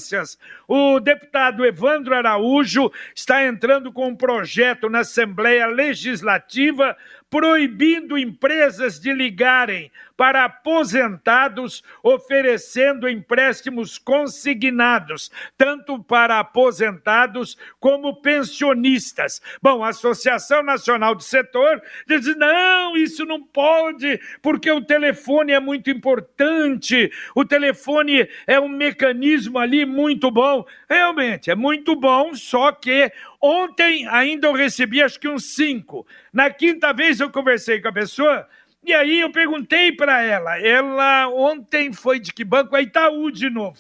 o 0.67 1.01
deputado 1.01 1.65
Evandro 1.65 2.15
Araújo 2.15 2.91
está 3.15 3.45
entrando 3.45 3.93
com 3.93 4.09
um 4.09 4.17
projeto 4.17 4.89
na 4.89 5.01
Assembleia 5.01 5.67
Legislativa 5.67 6.97
proibindo 7.31 8.19
empresas 8.19 8.99
de 8.99 9.13
ligarem 9.13 9.91
para 10.17 10.45
aposentados, 10.45 11.83
oferecendo 12.03 13.09
empréstimos 13.09 13.97
consignados, 13.97 15.31
tanto 15.57 16.03
para 16.03 16.39
aposentados 16.41 17.57
como 17.79 18.21
pensionistas. 18.21 19.41
Bom, 19.63 19.83
a 19.83 19.89
Associação 19.89 20.63
Nacional 20.63 21.15
do 21.15 21.23
Setor 21.23 21.81
diz: 22.07 22.37
não, 22.37 22.97
isso 22.99 23.25
não 23.25 23.43
pode, 23.43 24.21
porque 24.43 24.71
o 24.71 24.85
telefone 24.85 25.53
é 25.53 25.61
muito 25.61 25.89
importante, 25.89 27.11
o 27.35 27.45
telefone 27.45 28.29
é 28.47 28.61
um 28.61 28.69
mecanismo 28.69 29.59
ali 29.59 29.87
muito 29.87 30.31
bom. 30.31 30.67
Realmente, 30.87 31.51
é 31.51 31.55
muito 31.55 31.97
bom, 31.97 32.35
só 32.35 32.73
que 32.73 33.11
ontem 33.41 34.07
ainda 34.09 34.49
eu 34.49 34.53
recebi 34.53 35.03
acho 35.03 35.19
que 35.19 35.29
uns 35.29 35.55
cinco. 35.55 36.07
Na 36.33 36.51
quinta 36.51 36.93
vez 36.93 37.21
eu 37.21 37.31
conversei 37.31 37.81
com 37.81 37.89
a 37.89 37.93
pessoa 37.93 38.47
e 38.83 38.95
aí 38.95 39.21
eu 39.21 39.31
perguntei 39.31 39.93
para 39.93 40.23
ela, 40.23 40.59
ela 40.59 41.29
ontem 41.29 41.93
foi 41.93 42.19
de 42.19 42.33
que 42.33 42.45
banco? 42.45 42.75
A 42.75 42.81
Itaú 42.81 43.31
de 43.31 43.51
novo. 43.51 43.79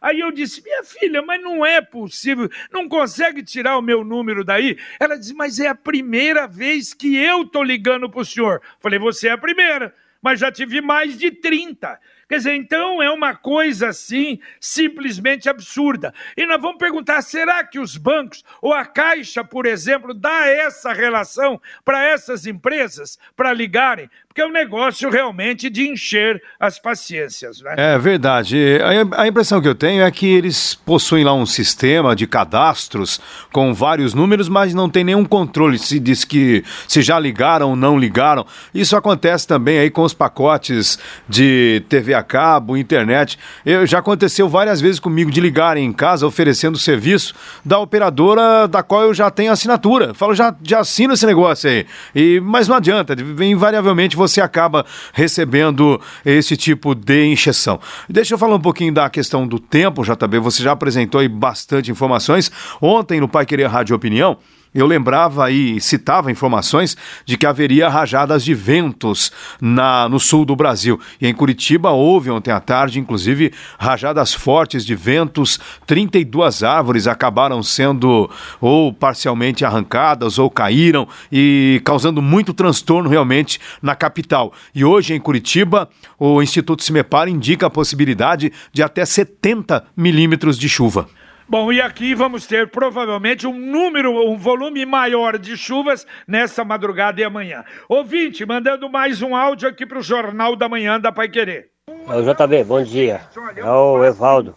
Aí 0.00 0.18
eu 0.18 0.32
disse, 0.32 0.60
minha 0.62 0.82
filha, 0.82 1.22
mas 1.22 1.40
não 1.40 1.64
é 1.64 1.80
possível, 1.80 2.50
não 2.72 2.88
consegue 2.88 3.40
tirar 3.40 3.78
o 3.78 3.82
meu 3.82 4.04
número 4.04 4.44
daí? 4.44 4.76
Ela 4.98 5.16
disse, 5.16 5.32
mas 5.32 5.60
é 5.60 5.68
a 5.68 5.76
primeira 5.76 6.48
vez 6.48 6.92
que 6.92 7.16
eu 7.16 7.44
tô 7.46 7.62
ligando 7.62 8.10
para 8.10 8.20
o 8.20 8.24
senhor. 8.24 8.60
Falei, 8.80 8.98
você 8.98 9.28
é 9.28 9.30
a 9.30 9.38
primeira, 9.38 9.94
mas 10.22 10.38
já 10.38 10.50
tive 10.52 10.80
mais 10.80 11.18
de 11.18 11.30
30. 11.30 11.98
Quer 12.32 12.38
dizer, 12.38 12.54
então 12.54 13.02
é 13.02 13.10
uma 13.10 13.34
coisa 13.34 13.88
assim 13.88 14.40
simplesmente 14.58 15.50
absurda. 15.50 16.14
E 16.34 16.46
nós 16.46 16.62
vamos 16.62 16.78
perguntar: 16.78 17.20
será 17.20 17.62
que 17.62 17.78
os 17.78 17.98
bancos 17.98 18.42
ou 18.62 18.72
a 18.72 18.86
Caixa, 18.86 19.44
por 19.44 19.66
exemplo, 19.66 20.14
dá 20.14 20.46
essa 20.46 20.94
relação 20.94 21.60
para 21.84 22.02
essas 22.02 22.46
empresas 22.46 23.18
para 23.36 23.52
ligarem? 23.52 24.08
porque 24.32 24.40
é 24.40 24.46
um 24.46 24.50
negócio 24.52 25.10
realmente 25.10 25.68
de 25.68 25.86
encher 25.86 26.42
as 26.58 26.78
paciências. 26.78 27.60
Né? 27.60 27.74
É 27.76 27.98
verdade. 27.98 28.78
A, 29.14 29.28
impressão 29.28 29.60
que 29.60 29.68
eu 29.68 29.74
tenho 29.74 30.02
é 30.02 30.10
que 30.10 30.26
eles 30.26 30.74
possuem 30.74 31.22
lá 31.22 31.34
um 31.34 31.44
sistema 31.44 32.16
de 32.16 32.26
cadastros 32.26 33.20
com 33.52 33.74
vários 33.74 34.14
números, 34.14 34.48
mas 34.48 34.72
não 34.72 34.88
tem 34.88 35.04
nenhum 35.04 35.26
controle 35.26 35.78
se 35.78 36.00
diz 36.00 36.24
que 36.24 36.64
se 36.88 37.02
já 37.02 37.18
ligaram 37.18 37.70
ou 37.70 37.76
não 37.76 37.98
ligaram. 37.98 38.46
Isso 38.74 38.96
acontece 38.96 39.46
também 39.46 39.78
aí 39.78 39.90
com 39.90 40.02
os 40.02 40.11
pacotes 40.12 40.98
de 41.28 41.82
TV 41.88 42.14
a 42.14 42.22
cabo, 42.22 42.76
internet. 42.76 43.38
Eu, 43.64 43.86
já 43.86 43.98
aconteceu 43.98 44.48
várias 44.48 44.80
vezes 44.80 45.00
comigo 45.00 45.30
de 45.30 45.40
ligarem 45.40 45.84
em 45.84 45.92
casa 45.92 46.26
oferecendo 46.26 46.78
serviço 46.78 47.34
da 47.64 47.78
operadora 47.78 48.66
da 48.68 48.82
qual 48.82 49.02
eu 49.02 49.14
já 49.14 49.30
tenho 49.30 49.52
assinatura. 49.52 50.14
Falo, 50.14 50.34
já, 50.34 50.54
já 50.62 50.80
assino 50.80 51.14
esse 51.14 51.26
negócio 51.26 51.68
aí. 51.68 51.86
E, 52.14 52.40
mas 52.40 52.68
não 52.68 52.76
adianta, 52.76 53.14
invariavelmente 53.40 54.16
você 54.16 54.40
acaba 54.40 54.84
recebendo 55.12 56.00
esse 56.24 56.56
tipo 56.56 56.94
de 56.94 57.26
injeção. 57.26 57.80
Deixa 58.08 58.34
eu 58.34 58.38
falar 58.38 58.56
um 58.56 58.60
pouquinho 58.60 58.92
da 58.92 59.08
questão 59.08 59.46
do 59.46 59.58
tempo, 59.58 60.02
JB. 60.02 60.38
Você 60.38 60.62
já 60.62 60.72
apresentou 60.72 61.20
aí 61.20 61.28
bastante 61.28 61.90
informações. 61.90 62.50
Ontem, 62.80 63.20
no 63.20 63.28
Pai 63.28 63.46
Querer 63.46 63.66
Rádio 63.66 63.96
Opinião, 63.96 64.38
eu 64.74 64.86
lembrava 64.86 65.50
e 65.50 65.80
citava 65.80 66.30
informações 66.30 66.96
de 67.26 67.36
que 67.36 67.46
haveria 67.46 67.88
rajadas 67.88 68.42
de 68.42 68.54
ventos 68.54 69.30
na, 69.60 70.08
no 70.08 70.18
sul 70.18 70.44
do 70.44 70.56
Brasil. 70.56 70.98
E 71.20 71.26
em 71.26 71.34
Curitiba 71.34 71.90
houve 71.90 72.30
ontem 72.30 72.50
à 72.50 72.60
tarde, 72.60 72.98
inclusive, 72.98 73.52
rajadas 73.78 74.32
fortes 74.32 74.84
de 74.84 74.94
ventos. 74.94 75.60
32 75.86 76.62
árvores 76.62 77.06
acabaram 77.06 77.62
sendo 77.62 78.30
ou 78.60 78.92
parcialmente 78.92 79.64
arrancadas 79.64 80.38
ou 80.38 80.48
caíram 80.48 81.06
e 81.30 81.80
causando 81.84 82.22
muito 82.22 82.54
transtorno 82.54 83.10
realmente 83.10 83.60
na 83.82 83.94
capital. 83.94 84.52
E 84.74 84.84
hoje 84.84 85.12
em 85.12 85.20
Curitiba, 85.20 85.88
o 86.18 86.42
Instituto 86.42 86.82
Cimepar 86.82 87.28
indica 87.28 87.66
a 87.66 87.70
possibilidade 87.70 88.52
de 88.72 88.82
até 88.82 89.04
70 89.04 89.84
milímetros 89.96 90.58
de 90.58 90.68
chuva. 90.68 91.08
Bom, 91.48 91.72
e 91.72 91.80
aqui 91.80 92.14
vamos 92.14 92.46
ter 92.46 92.68
provavelmente 92.68 93.46
um 93.46 93.58
número, 93.58 94.12
um 94.30 94.36
volume 94.36 94.86
maior 94.86 95.36
de 95.38 95.56
chuvas 95.56 96.06
nessa 96.26 96.64
madrugada 96.64 97.20
e 97.20 97.24
amanhã. 97.24 97.64
Ouvinte, 97.88 98.46
mandando 98.46 98.88
mais 98.88 99.20
um 99.22 99.34
áudio 99.34 99.68
aqui 99.68 99.84
para 99.84 99.98
o 99.98 100.02
Jornal 100.02 100.54
da 100.54 100.68
Manhã 100.68 101.00
da 101.00 101.10
Pai 101.10 101.28
Querer. 101.28 101.70
É 101.88 102.22
JB, 102.22 102.64
bom 102.64 102.82
dia. 102.82 103.22
É 103.56 103.70
o 103.70 104.04
Evaldo. 104.04 104.54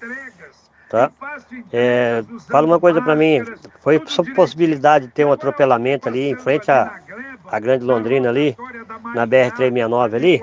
Tá? 0.90 1.12
É, 1.74 2.24
fala 2.50 2.68
uma 2.68 2.80
coisa 2.80 3.02
para 3.02 3.16
mim. 3.16 3.44
Foi 3.82 4.02
sobre 4.06 4.34
possibilidade 4.34 5.08
de 5.08 5.12
ter 5.12 5.26
um 5.26 5.32
atropelamento 5.32 6.08
ali 6.08 6.30
em 6.30 6.36
frente 6.36 6.70
à, 6.70 7.00
à 7.48 7.60
Grande 7.60 7.84
Londrina 7.84 8.30
ali, 8.30 8.56
na 9.14 9.26
BR-369 9.26 10.14
ali. 10.14 10.42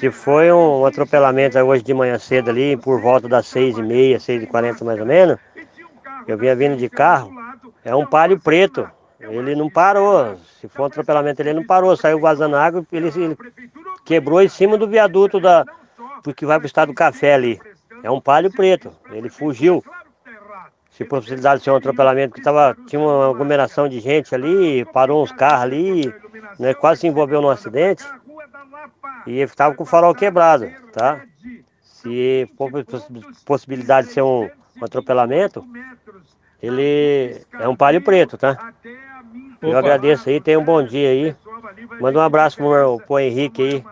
Se 0.00 0.10
foi 0.10 0.50
um 0.50 0.86
atropelamento 0.86 1.58
hoje 1.58 1.82
de 1.82 1.92
manhã 1.92 2.18
cedo 2.18 2.48
ali, 2.48 2.74
por 2.74 3.02
volta 3.02 3.28
das 3.28 3.46
seis 3.46 3.76
e 3.76 3.82
meia, 3.82 4.18
seis 4.18 4.42
e 4.42 4.46
quarenta 4.46 4.82
mais 4.82 4.98
ou 4.98 5.04
menos, 5.04 5.36
eu 6.26 6.38
vinha 6.38 6.56
vindo 6.56 6.74
de 6.74 6.88
carro, 6.88 7.30
é 7.84 7.94
um 7.94 8.06
palio 8.06 8.40
preto. 8.40 8.90
Ele 9.20 9.54
não 9.54 9.68
parou. 9.68 10.38
Se 10.58 10.66
for 10.68 10.84
um 10.84 10.86
atropelamento, 10.86 11.42
ele 11.42 11.52
não 11.52 11.66
parou, 11.66 11.94
saiu 11.98 12.18
vazando 12.18 12.56
água, 12.56 12.82
ele, 12.90 13.08
ele 13.08 13.36
quebrou 14.02 14.40
em 14.40 14.48
cima 14.48 14.78
do 14.78 14.88
viaduto 14.88 15.38
da, 15.38 15.66
porque 16.24 16.46
vai 16.46 16.56
para 16.58 16.64
o 16.64 16.66
estado 16.66 16.88
do 16.88 16.94
café 16.94 17.34
ali. 17.34 17.60
É 18.02 18.10
um 18.10 18.22
palio 18.22 18.50
preto. 18.50 18.90
Ele 19.12 19.28
fugiu. 19.28 19.84
Se 20.92 21.04
possibilidade 21.04 21.58
de 21.58 21.64
ser 21.64 21.72
um 21.72 21.76
atropelamento, 21.76 22.34
que 22.34 22.42
tava, 22.42 22.74
tinha 22.86 23.00
uma 23.00 23.28
aglomeração 23.28 23.86
de 23.86 24.00
gente 24.00 24.34
ali, 24.34 24.82
parou 24.94 25.22
uns 25.22 25.32
carros 25.32 25.62
ali, 25.64 26.14
né, 26.58 26.72
quase 26.72 27.02
se 27.02 27.06
envolveu 27.06 27.42
num 27.42 27.50
acidente. 27.50 28.02
E 29.26 29.32
ele 29.32 29.42
estava 29.42 29.74
com 29.74 29.82
o 29.82 29.86
farol 29.86 30.14
quebrado, 30.14 30.70
tá? 30.92 31.20
Se 31.82 32.50
for 32.56 32.70
possibilidade 33.44 34.08
de 34.08 34.14
ser 34.14 34.22
um, 34.22 34.44
um 34.44 34.84
atropelamento, 34.84 35.64
ele 36.62 37.42
é 37.52 37.68
um 37.68 37.76
palho 37.76 38.00
preto, 38.02 38.36
tá? 38.38 38.72
Eu 39.60 39.76
agradeço 39.76 40.28
aí, 40.28 40.40
tenha 40.40 40.58
um 40.58 40.64
bom 40.64 40.82
dia 40.82 41.10
aí. 41.10 41.36
Manda 42.00 42.18
um 42.18 42.22
abraço 42.22 42.56
pro, 42.56 43.00
pro 43.06 43.18
Henrique 43.18 43.62
aí. 43.62 43.84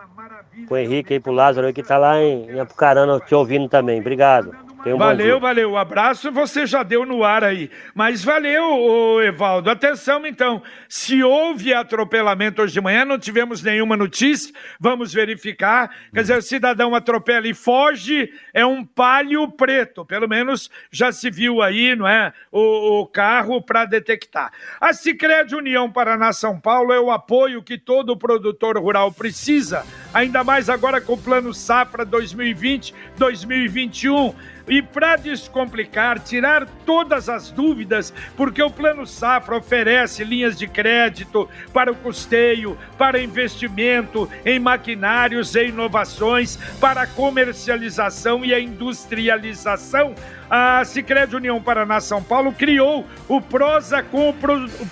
Pro 0.67 0.77
Henrique 0.77 1.13
aí, 1.13 1.19
pro 1.19 1.31
Lázaro 1.31 1.67
aí, 1.67 1.73
que 1.73 1.83
tá 1.83 1.97
lá 1.97 2.19
em, 2.19 2.49
em 2.49 2.59
Apucarana 2.59 3.19
te 3.19 3.35
ouvindo 3.35 3.69
também. 3.69 3.99
Obrigado. 3.99 4.68
Um 4.85 4.97
valeu, 4.97 5.39
valeu. 5.39 5.71
O 5.71 5.77
abraço 5.77 6.31
você 6.31 6.65
já 6.65 6.83
deu 6.83 7.05
no 7.05 7.23
ar 7.23 7.43
aí. 7.43 7.69
Mas 7.93 8.23
valeu, 8.23 9.21
Evaldo. 9.21 9.69
Atenção, 9.69 10.25
então. 10.25 10.63
Se 10.87 11.21
houve 11.23 11.73
atropelamento 11.73 12.61
hoje 12.61 12.73
de 12.73 12.81
manhã, 12.81 13.03
não 13.03 13.19
tivemos 13.19 13.61
nenhuma 13.61 13.97
notícia. 13.97 14.53
Vamos 14.79 15.13
verificar. 15.13 15.89
Quer 16.13 16.21
dizer, 16.21 16.37
o 16.37 16.41
cidadão 16.41 16.95
atropela 16.95 17.47
e 17.47 17.53
foge, 17.53 18.31
é 18.53 18.65
um 18.65 18.85
palio 18.85 19.49
preto. 19.51 20.05
Pelo 20.05 20.27
menos 20.27 20.69
já 20.91 21.11
se 21.11 21.29
viu 21.29 21.61
aí, 21.61 21.95
não 21.95 22.07
é? 22.07 22.33
O, 22.51 23.01
o 23.01 23.07
carro 23.07 23.61
para 23.61 23.85
detectar. 23.85 24.51
A 24.79 24.93
Cicred 24.93 25.53
União 25.55 25.91
Paraná 25.91 26.31
São 26.31 26.59
Paulo 26.59 26.93
é 26.93 26.99
o 26.99 27.11
apoio 27.11 27.61
que 27.61 27.77
todo 27.77 28.17
produtor 28.17 28.77
rural 28.77 29.11
precisa, 29.11 29.85
ainda 30.13 30.43
mais 30.43 30.69
agora 30.69 31.01
com 31.01 31.13
o 31.13 31.17
Plano 31.17 31.53
Safra 31.53 32.05
2020-2021 32.05 34.35
e 34.69 34.81
para 34.81 35.15
descomplicar, 35.15 36.19
tirar 36.19 36.67
todas 36.85 37.27
as 37.27 37.49
dúvidas, 37.49 38.13
porque 38.37 38.61
o 38.61 38.69
Plano 38.69 39.05
Safra 39.05 39.57
oferece 39.57 40.23
linhas 40.23 40.57
de 40.57 40.67
crédito 40.67 41.49
para 41.73 41.91
o 41.91 41.95
custeio, 41.95 42.77
para 42.97 43.21
investimento 43.21 44.29
em 44.45 44.59
maquinários 44.59 45.55
e 45.55 45.65
inovações, 45.65 46.57
para 46.79 47.01
a 47.01 47.07
comercialização 47.07 48.45
e 48.45 48.53
a 48.53 48.59
industrialização. 48.59 50.13
A 50.49 50.83
Sicredi 50.85 51.35
União 51.35 51.61
Paraná 51.61 51.99
São 51.99 52.23
Paulo 52.23 52.51
criou 52.51 53.05
o 53.27 53.41
Prosa 53.41 54.01
com 54.03 54.29
o 54.29 54.33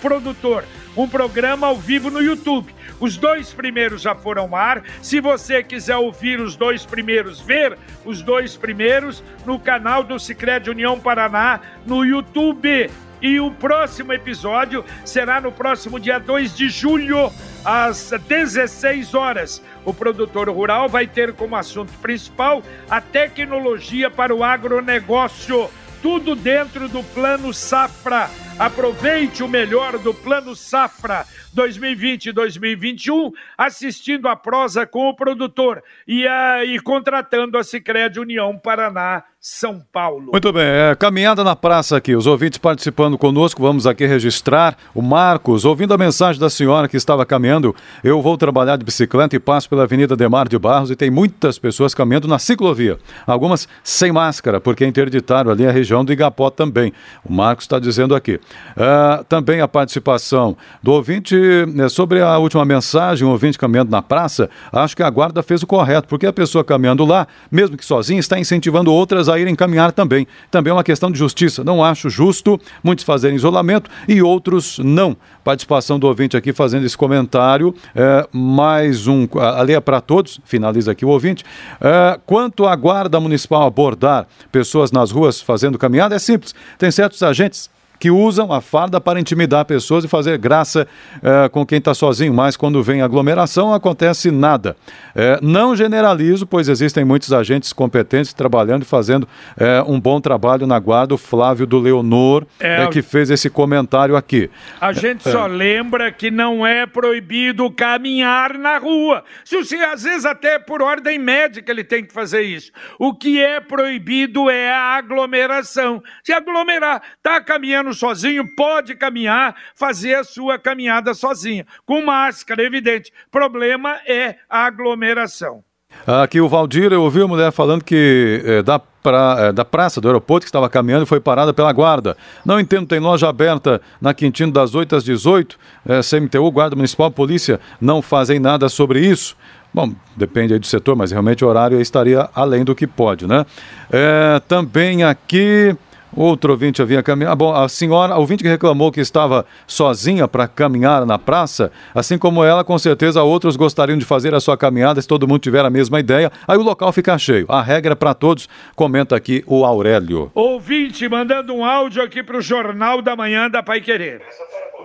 Produtor, 0.02 0.64
um 1.04 1.10
programa 1.10 1.68
ao 1.68 1.78
vivo 1.78 2.10
no 2.10 2.22
YouTube 2.22 2.74
os 3.00 3.16
dois 3.16 3.54
primeiros 3.54 4.02
já 4.02 4.16
foram 4.16 4.44
ao 4.44 4.56
ar. 4.56 4.84
Se 5.02 5.20
você 5.20 5.62
quiser 5.62 5.98
ouvir 5.98 6.40
os 6.40 6.56
dois 6.56 6.86
primeiros, 6.86 7.40
ver 7.40 7.78
os 8.04 8.22
dois 8.22 8.56
primeiros 8.56 9.24
no 9.46 9.60
canal 9.60 10.04
do 10.04 10.20
Sicredi 10.20 10.70
União 10.70 11.00
Paraná 11.00 11.60
no 11.86 12.04
YouTube. 12.04 12.90
E 13.20 13.40
o 13.40 13.50
próximo 13.50 14.14
episódio 14.14 14.86
será 15.04 15.42
no 15.42 15.52
próximo 15.52 16.00
dia 16.00 16.20
2 16.20 16.56
de 16.56 16.70
julho, 16.70 17.32
às 17.66 18.12
16 18.28 19.16
horas. 19.16 19.64
O 19.84 19.92
produtor 19.92 20.50
rural 20.50 20.88
vai 20.88 21.08
ter 21.08 21.34
como 21.34 21.56
assunto 21.56 21.92
principal 21.94 22.62
a 22.88 23.02
tecnologia 23.02 24.10
para 24.12 24.36
o 24.36 24.44
agronegócio. 24.44 25.68
Tudo 26.00 26.36
dentro 26.36 26.88
do 26.88 27.04
Plano 27.04 27.52
Safra. 27.52 28.30
Aproveite 28.60 29.44
o 29.44 29.48
melhor 29.48 30.00
do 30.00 30.16
Plano 30.16 30.56
Safra 30.56 31.28
2020 31.54 32.30
e 32.30 32.32
2021, 32.32 33.32
assistindo 33.56 34.28
a 34.28 34.36
prosa 34.36 34.84
com 34.84 35.08
o 35.08 35.16
produtor 35.16 35.84
e, 36.08 36.28
a, 36.28 36.66
e 36.66 36.80
contratando 36.80 37.56
a 37.56 37.64
Sicredi 37.64 38.20
União 38.20 38.58
Paraná 38.58 39.24
são 39.50 39.82
Paulo. 39.94 40.32
Muito 40.34 40.52
bem, 40.52 40.66
é, 40.66 40.94
caminhada 40.94 41.42
na 41.42 41.56
praça 41.56 41.96
aqui, 41.96 42.14
os 42.14 42.28
ouvintes 42.28 42.58
participando 42.58 43.18
conosco, 43.18 43.62
vamos 43.62 43.88
aqui 43.88 44.06
registrar 44.06 44.78
o 44.94 45.02
Marcos, 45.02 45.64
ouvindo 45.64 45.94
a 45.94 45.98
mensagem 45.98 46.38
da 46.38 46.50
senhora 46.50 46.90
que 46.90 46.98
estava 46.98 47.26
caminhando, 47.26 47.74
eu 48.04 48.22
vou 48.22 48.38
trabalhar 48.38 48.76
de 48.76 48.84
bicicleta 48.84 49.38
e 49.38 49.40
passo 49.40 49.70
pela 49.70 49.84
Avenida 49.84 50.18
Demar 50.18 50.50
de 50.50 50.60
Barros 50.60 50.92
e 50.92 50.98
tem 50.98 51.10
muitas 51.10 51.58
pessoas 51.58 51.94
caminhando 51.94 52.28
na 52.28 52.38
ciclovia, 52.38 52.98
algumas 53.26 53.70
sem 53.86 54.12
máscara, 54.12 54.60
porque 54.60 54.84
é 54.84 54.88
interditaram 54.88 55.50
ali 55.50 55.66
a 55.66 55.72
região 55.72 56.04
do 56.04 56.12
Igapó 56.12 56.50
também, 56.50 56.92
o 57.24 57.32
Marcos 57.32 57.64
está 57.64 57.80
dizendo 57.80 58.14
aqui. 58.14 58.42
Uh, 58.76 59.24
também 59.30 59.62
a 59.62 59.68
participação 59.68 60.58
do 60.84 60.92
ouvinte 60.92 61.38
né, 61.74 61.88
sobre 61.88 62.22
a 62.22 62.38
última 62.38 62.66
mensagem, 62.66 63.26
o 63.26 63.32
ouvinte 63.32 63.58
caminhando 63.58 63.92
na 63.92 64.02
praça, 64.02 64.50
acho 64.74 64.94
que 64.94 65.04
a 65.04 65.10
guarda 65.10 65.42
fez 65.42 65.64
o 65.64 65.68
correto, 65.68 66.06
porque 66.10 66.28
a 66.28 66.34
pessoa 66.34 66.66
caminhando 66.66 67.06
lá, 67.06 67.26
mesmo 67.50 67.78
que 67.78 67.86
sozinha, 67.86 68.20
está 68.20 68.38
incentivando 68.38 68.92
outras 68.92 69.30
a 69.30 69.37
irem 69.40 69.56
caminhar 69.56 69.92
também. 69.92 70.28
Também 70.50 70.72
é 70.72 70.74
uma 70.74 70.84
questão 70.84 71.12
de 71.12 71.18
justiça. 71.18 71.64
Não 71.64 71.84
acho 71.84 72.10
justo 72.10 72.60
muitos 72.84 73.04
fazerem 73.06 73.36
isolamento 73.36 73.90
e 74.08 74.22
outros 74.22 74.80
não. 74.80 75.16
Participação 75.44 75.98
do 75.98 76.08
ouvinte 76.08 76.36
aqui 76.36 76.52
fazendo 76.54 76.86
esse 76.86 76.98
comentário. 76.98 77.74
É, 77.96 78.28
mais 78.32 79.08
um. 79.08 79.28
A 79.36 79.62
lei 79.62 79.76
é 79.76 79.80
para 79.80 80.02
todos, 80.02 80.40
finaliza 80.46 80.92
aqui 80.92 81.06
o 81.06 81.10
ouvinte. 81.10 81.44
É, 81.80 82.20
quanto 82.26 82.66
à 82.66 82.76
guarda 82.76 83.20
municipal 83.20 83.66
abordar 83.66 84.28
pessoas 84.52 84.92
nas 84.92 85.12
ruas 85.12 85.42
fazendo 85.42 85.78
caminhada, 85.78 86.16
é 86.16 86.20
simples. 86.20 86.54
Tem 86.78 86.92
certos 86.92 87.24
agentes 87.24 87.70
que 88.00 88.12
usam 88.12 88.52
a 88.52 88.62
farda 88.62 89.00
para 89.02 89.20
intimidar 89.20 89.66
pessoas 89.66 90.04
e 90.04 90.08
fazer 90.08 90.38
graça 90.38 90.88
é, 91.22 91.50
com 91.50 91.66
quem 91.66 91.80
está 91.80 91.94
sozinho, 91.94 92.34
mas 92.34 92.56
quando 92.56 92.82
vem 92.84 93.02
aglomeração 93.02 93.74
acontece 93.74 94.32
nada. 94.32 94.76
É, 95.16 95.40
não 95.42 95.76
generalizo, 95.76 96.46
pois 96.46 96.70
existem 96.70 97.04
muitos 97.04 97.34
agentes 97.34 97.74
competentes 97.74 98.34
trabalhando 98.34 98.84
e 98.84 98.86
fazendo 98.86 99.28
é, 99.58 99.82
um 99.82 100.00
bom 100.00 100.22
trabalho 100.22 100.68
na 100.68 100.80
guarda. 100.80 101.16
O 101.16 101.18
Flávio 101.18 101.66
do 101.66 101.80
Leonor 101.80 102.46
é, 102.60 102.88
que 102.88 103.02
fez 103.02 103.30
esse 103.30 103.50
comentário 103.50 104.16
aqui. 104.16 104.50
A 104.80 104.94
gente 104.94 105.24
só 105.24 105.46
lembra 105.48 106.12
que 106.12 106.30
não 106.30 106.66
é 106.66 106.86
proibido 106.86 107.70
caminhar 107.72 108.58
na 108.58 108.78
rua. 108.78 109.24
Se, 109.44 109.64
se, 109.64 109.76
às 109.76 110.04
vezes 110.04 110.26
até 110.26 110.60
por 110.60 110.82
ordem 110.82 111.18
médica 111.18 111.72
ele 111.72 111.84
tem 111.84 112.06
que 112.06 112.14
fazer 112.14 112.42
isso. 112.42 112.72
O 113.00 113.14
que 113.14 113.40
é 113.40 113.60
proibido 113.60 114.50
é 114.50 114.72
a 114.72 114.98
aglomeração. 114.98 116.02
Se 116.24 116.32
aglomerar, 116.32 117.02
está 117.18 117.42
caminhando 117.42 117.87
sozinho, 117.94 118.56
pode 118.56 118.96
caminhar, 118.96 119.56
fazer 119.76 120.16
a 120.16 120.24
sua 120.24 120.58
caminhada 120.58 121.14
sozinha, 121.14 121.66
com 121.86 122.04
máscara, 122.04 122.64
evidente. 122.64 123.12
Problema 123.32 124.00
é 124.08 124.36
a 124.50 124.66
aglomeração. 124.66 125.64
Aqui 126.06 126.40
o 126.40 126.48
Valdir, 126.48 126.92
eu 126.92 127.02
ouvi 127.02 127.22
a 127.22 127.28
mulher 127.28 127.52
falando 127.52 127.84
que 127.84 128.42
é, 128.46 128.62
da, 128.62 128.80
pra, 128.80 129.36
é, 129.40 129.52
da 129.52 129.66
praça 129.66 130.00
do 130.00 130.08
aeroporto 130.08 130.46
que 130.46 130.50
estava 130.50 130.70
caminhando 130.70 131.06
foi 131.06 131.20
parada 131.20 131.54
pela 131.54 131.72
guarda. 131.72 132.16
Não 132.46 132.60
entendo, 132.60 132.88
tem 132.88 133.00
loja 133.00 133.28
aberta 133.28 133.82
na 134.00 134.14
Quintino 134.14 134.52
das 134.52 134.76
8 134.76 134.96
às 134.96 135.04
18, 135.04 135.58
é, 135.86 136.02
CMTU, 136.02 136.52
Guarda 136.52 136.76
Municipal, 136.76 137.10
Polícia 137.12 137.60
não 137.80 138.02
fazem 138.02 138.40
nada 138.40 138.70
sobre 138.70 139.00
isso. 139.00 139.36
Bom, 139.74 139.94
depende 140.16 140.54
aí 140.54 140.60
do 140.60 140.66
setor, 140.66 140.96
mas 140.96 141.12
realmente 141.12 141.44
o 141.44 141.48
horário 141.48 141.80
estaria 141.80 142.30
além 142.34 142.64
do 142.64 142.74
que 142.74 142.88
pode, 142.88 143.28
né? 143.28 143.46
É, 143.92 144.42
também 144.48 145.04
aqui 145.04 145.76
Outro 146.16 146.54
ouvinte 146.54 146.82
havia 146.82 147.04
caminhado. 147.04 147.32
Ah, 147.32 147.36
bom, 147.36 147.54
a 147.54 147.68
senhora, 147.70 148.14
a 148.14 148.18
ouvinte 148.18 148.44
que 148.44 148.50
reclamou 148.50 148.92
que 148.92 149.00
estava 149.00 149.46
sozinha 149.66 150.28
para 150.28 150.48
caminhar 150.48 151.06
na 151.06 151.20
praça, 151.20 151.72
assim 151.94 152.18
como 152.18 152.44
ela, 152.44 152.64
com 152.64 152.78
certeza 152.78 153.22
outros 153.22 153.56
gostariam 153.56 153.98
de 153.98 154.06
fazer 154.06 154.34
a 154.34 154.40
sua 154.40 154.58
caminhada 154.58 155.02
se 155.02 155.08
todo 155.08 155.28
mundo 155.28 155.40
tiver 155.40 155.64
a 155.66 155.70
mesma 155.70 156.00
ideia. 156.00 156.32
Aí 156.48 156.58
o 156.58 156.64
local 156.64 156.92
fica 156.92 157.18
cheio. 157.18 157.46
A 157.50 157.62
regra 157.62 157.94
é 157.94 157.96
para 157.96 158.14
todos, 158.14 158.48
comenta 158.76 159.16
aqui 159.16 159.44
o 159.46 159.66
Aurélio. 159.66 160.32
Ouvinte 160.34 161.08
mandando 161.08 161.54
um 161.54 161.64
áudio 161.64 162.02
aqui 162.02 162.24
para 162.24 162.38
o 162.38 162.42
Jornal 162.42 163.02
da 163.02 163.16
Manhã 163.16 163.50
da 163.50 163.62
Pai 163.62 163.82
Querer. 163.82 164.22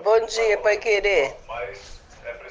Bom 0.05 0.27
dia, 0.27 0.59
Pai 0.59 0.77
Querer. 0.77 1.37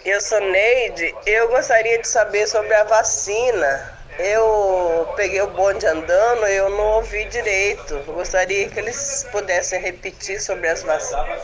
Eu 0.06 0.20
sou 0.22 0.40
Neide. 0.40 1.14
Eu 1.28 1.50
gostaria 1.50 2.00
de 2.00 2.08
saber 2.08 2.48
sobre 2.48 2.74
a 2.74 2.86
vacina 2.86 4.01
eu 4.22 5.08
peguei 5.16 5.42
o 5.42 5.48
bonde 5.48 5.86
andando, 5.86 6.46
eu 6.46 6.70
não 6.70 6.98
ouvi 6.98 7.26
direito. 7.26 8.00
Gostaria 8.06 8.70
que 8.70 8.80
eles 8.80 9.28
pudessem 9.32 9.80
repetir 9.82 10.40
sobre 10.40 10.68
as 10.68 10.84
vacinas. 10.84 11.42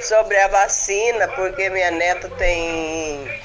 Sobre 0.00 0.38
a 0.38 0.48
vacina, 0.48 1.28
porque 1.28 1.68
minha 1.70 1.90
neta 1.90 2.28
tem 2.30 3.42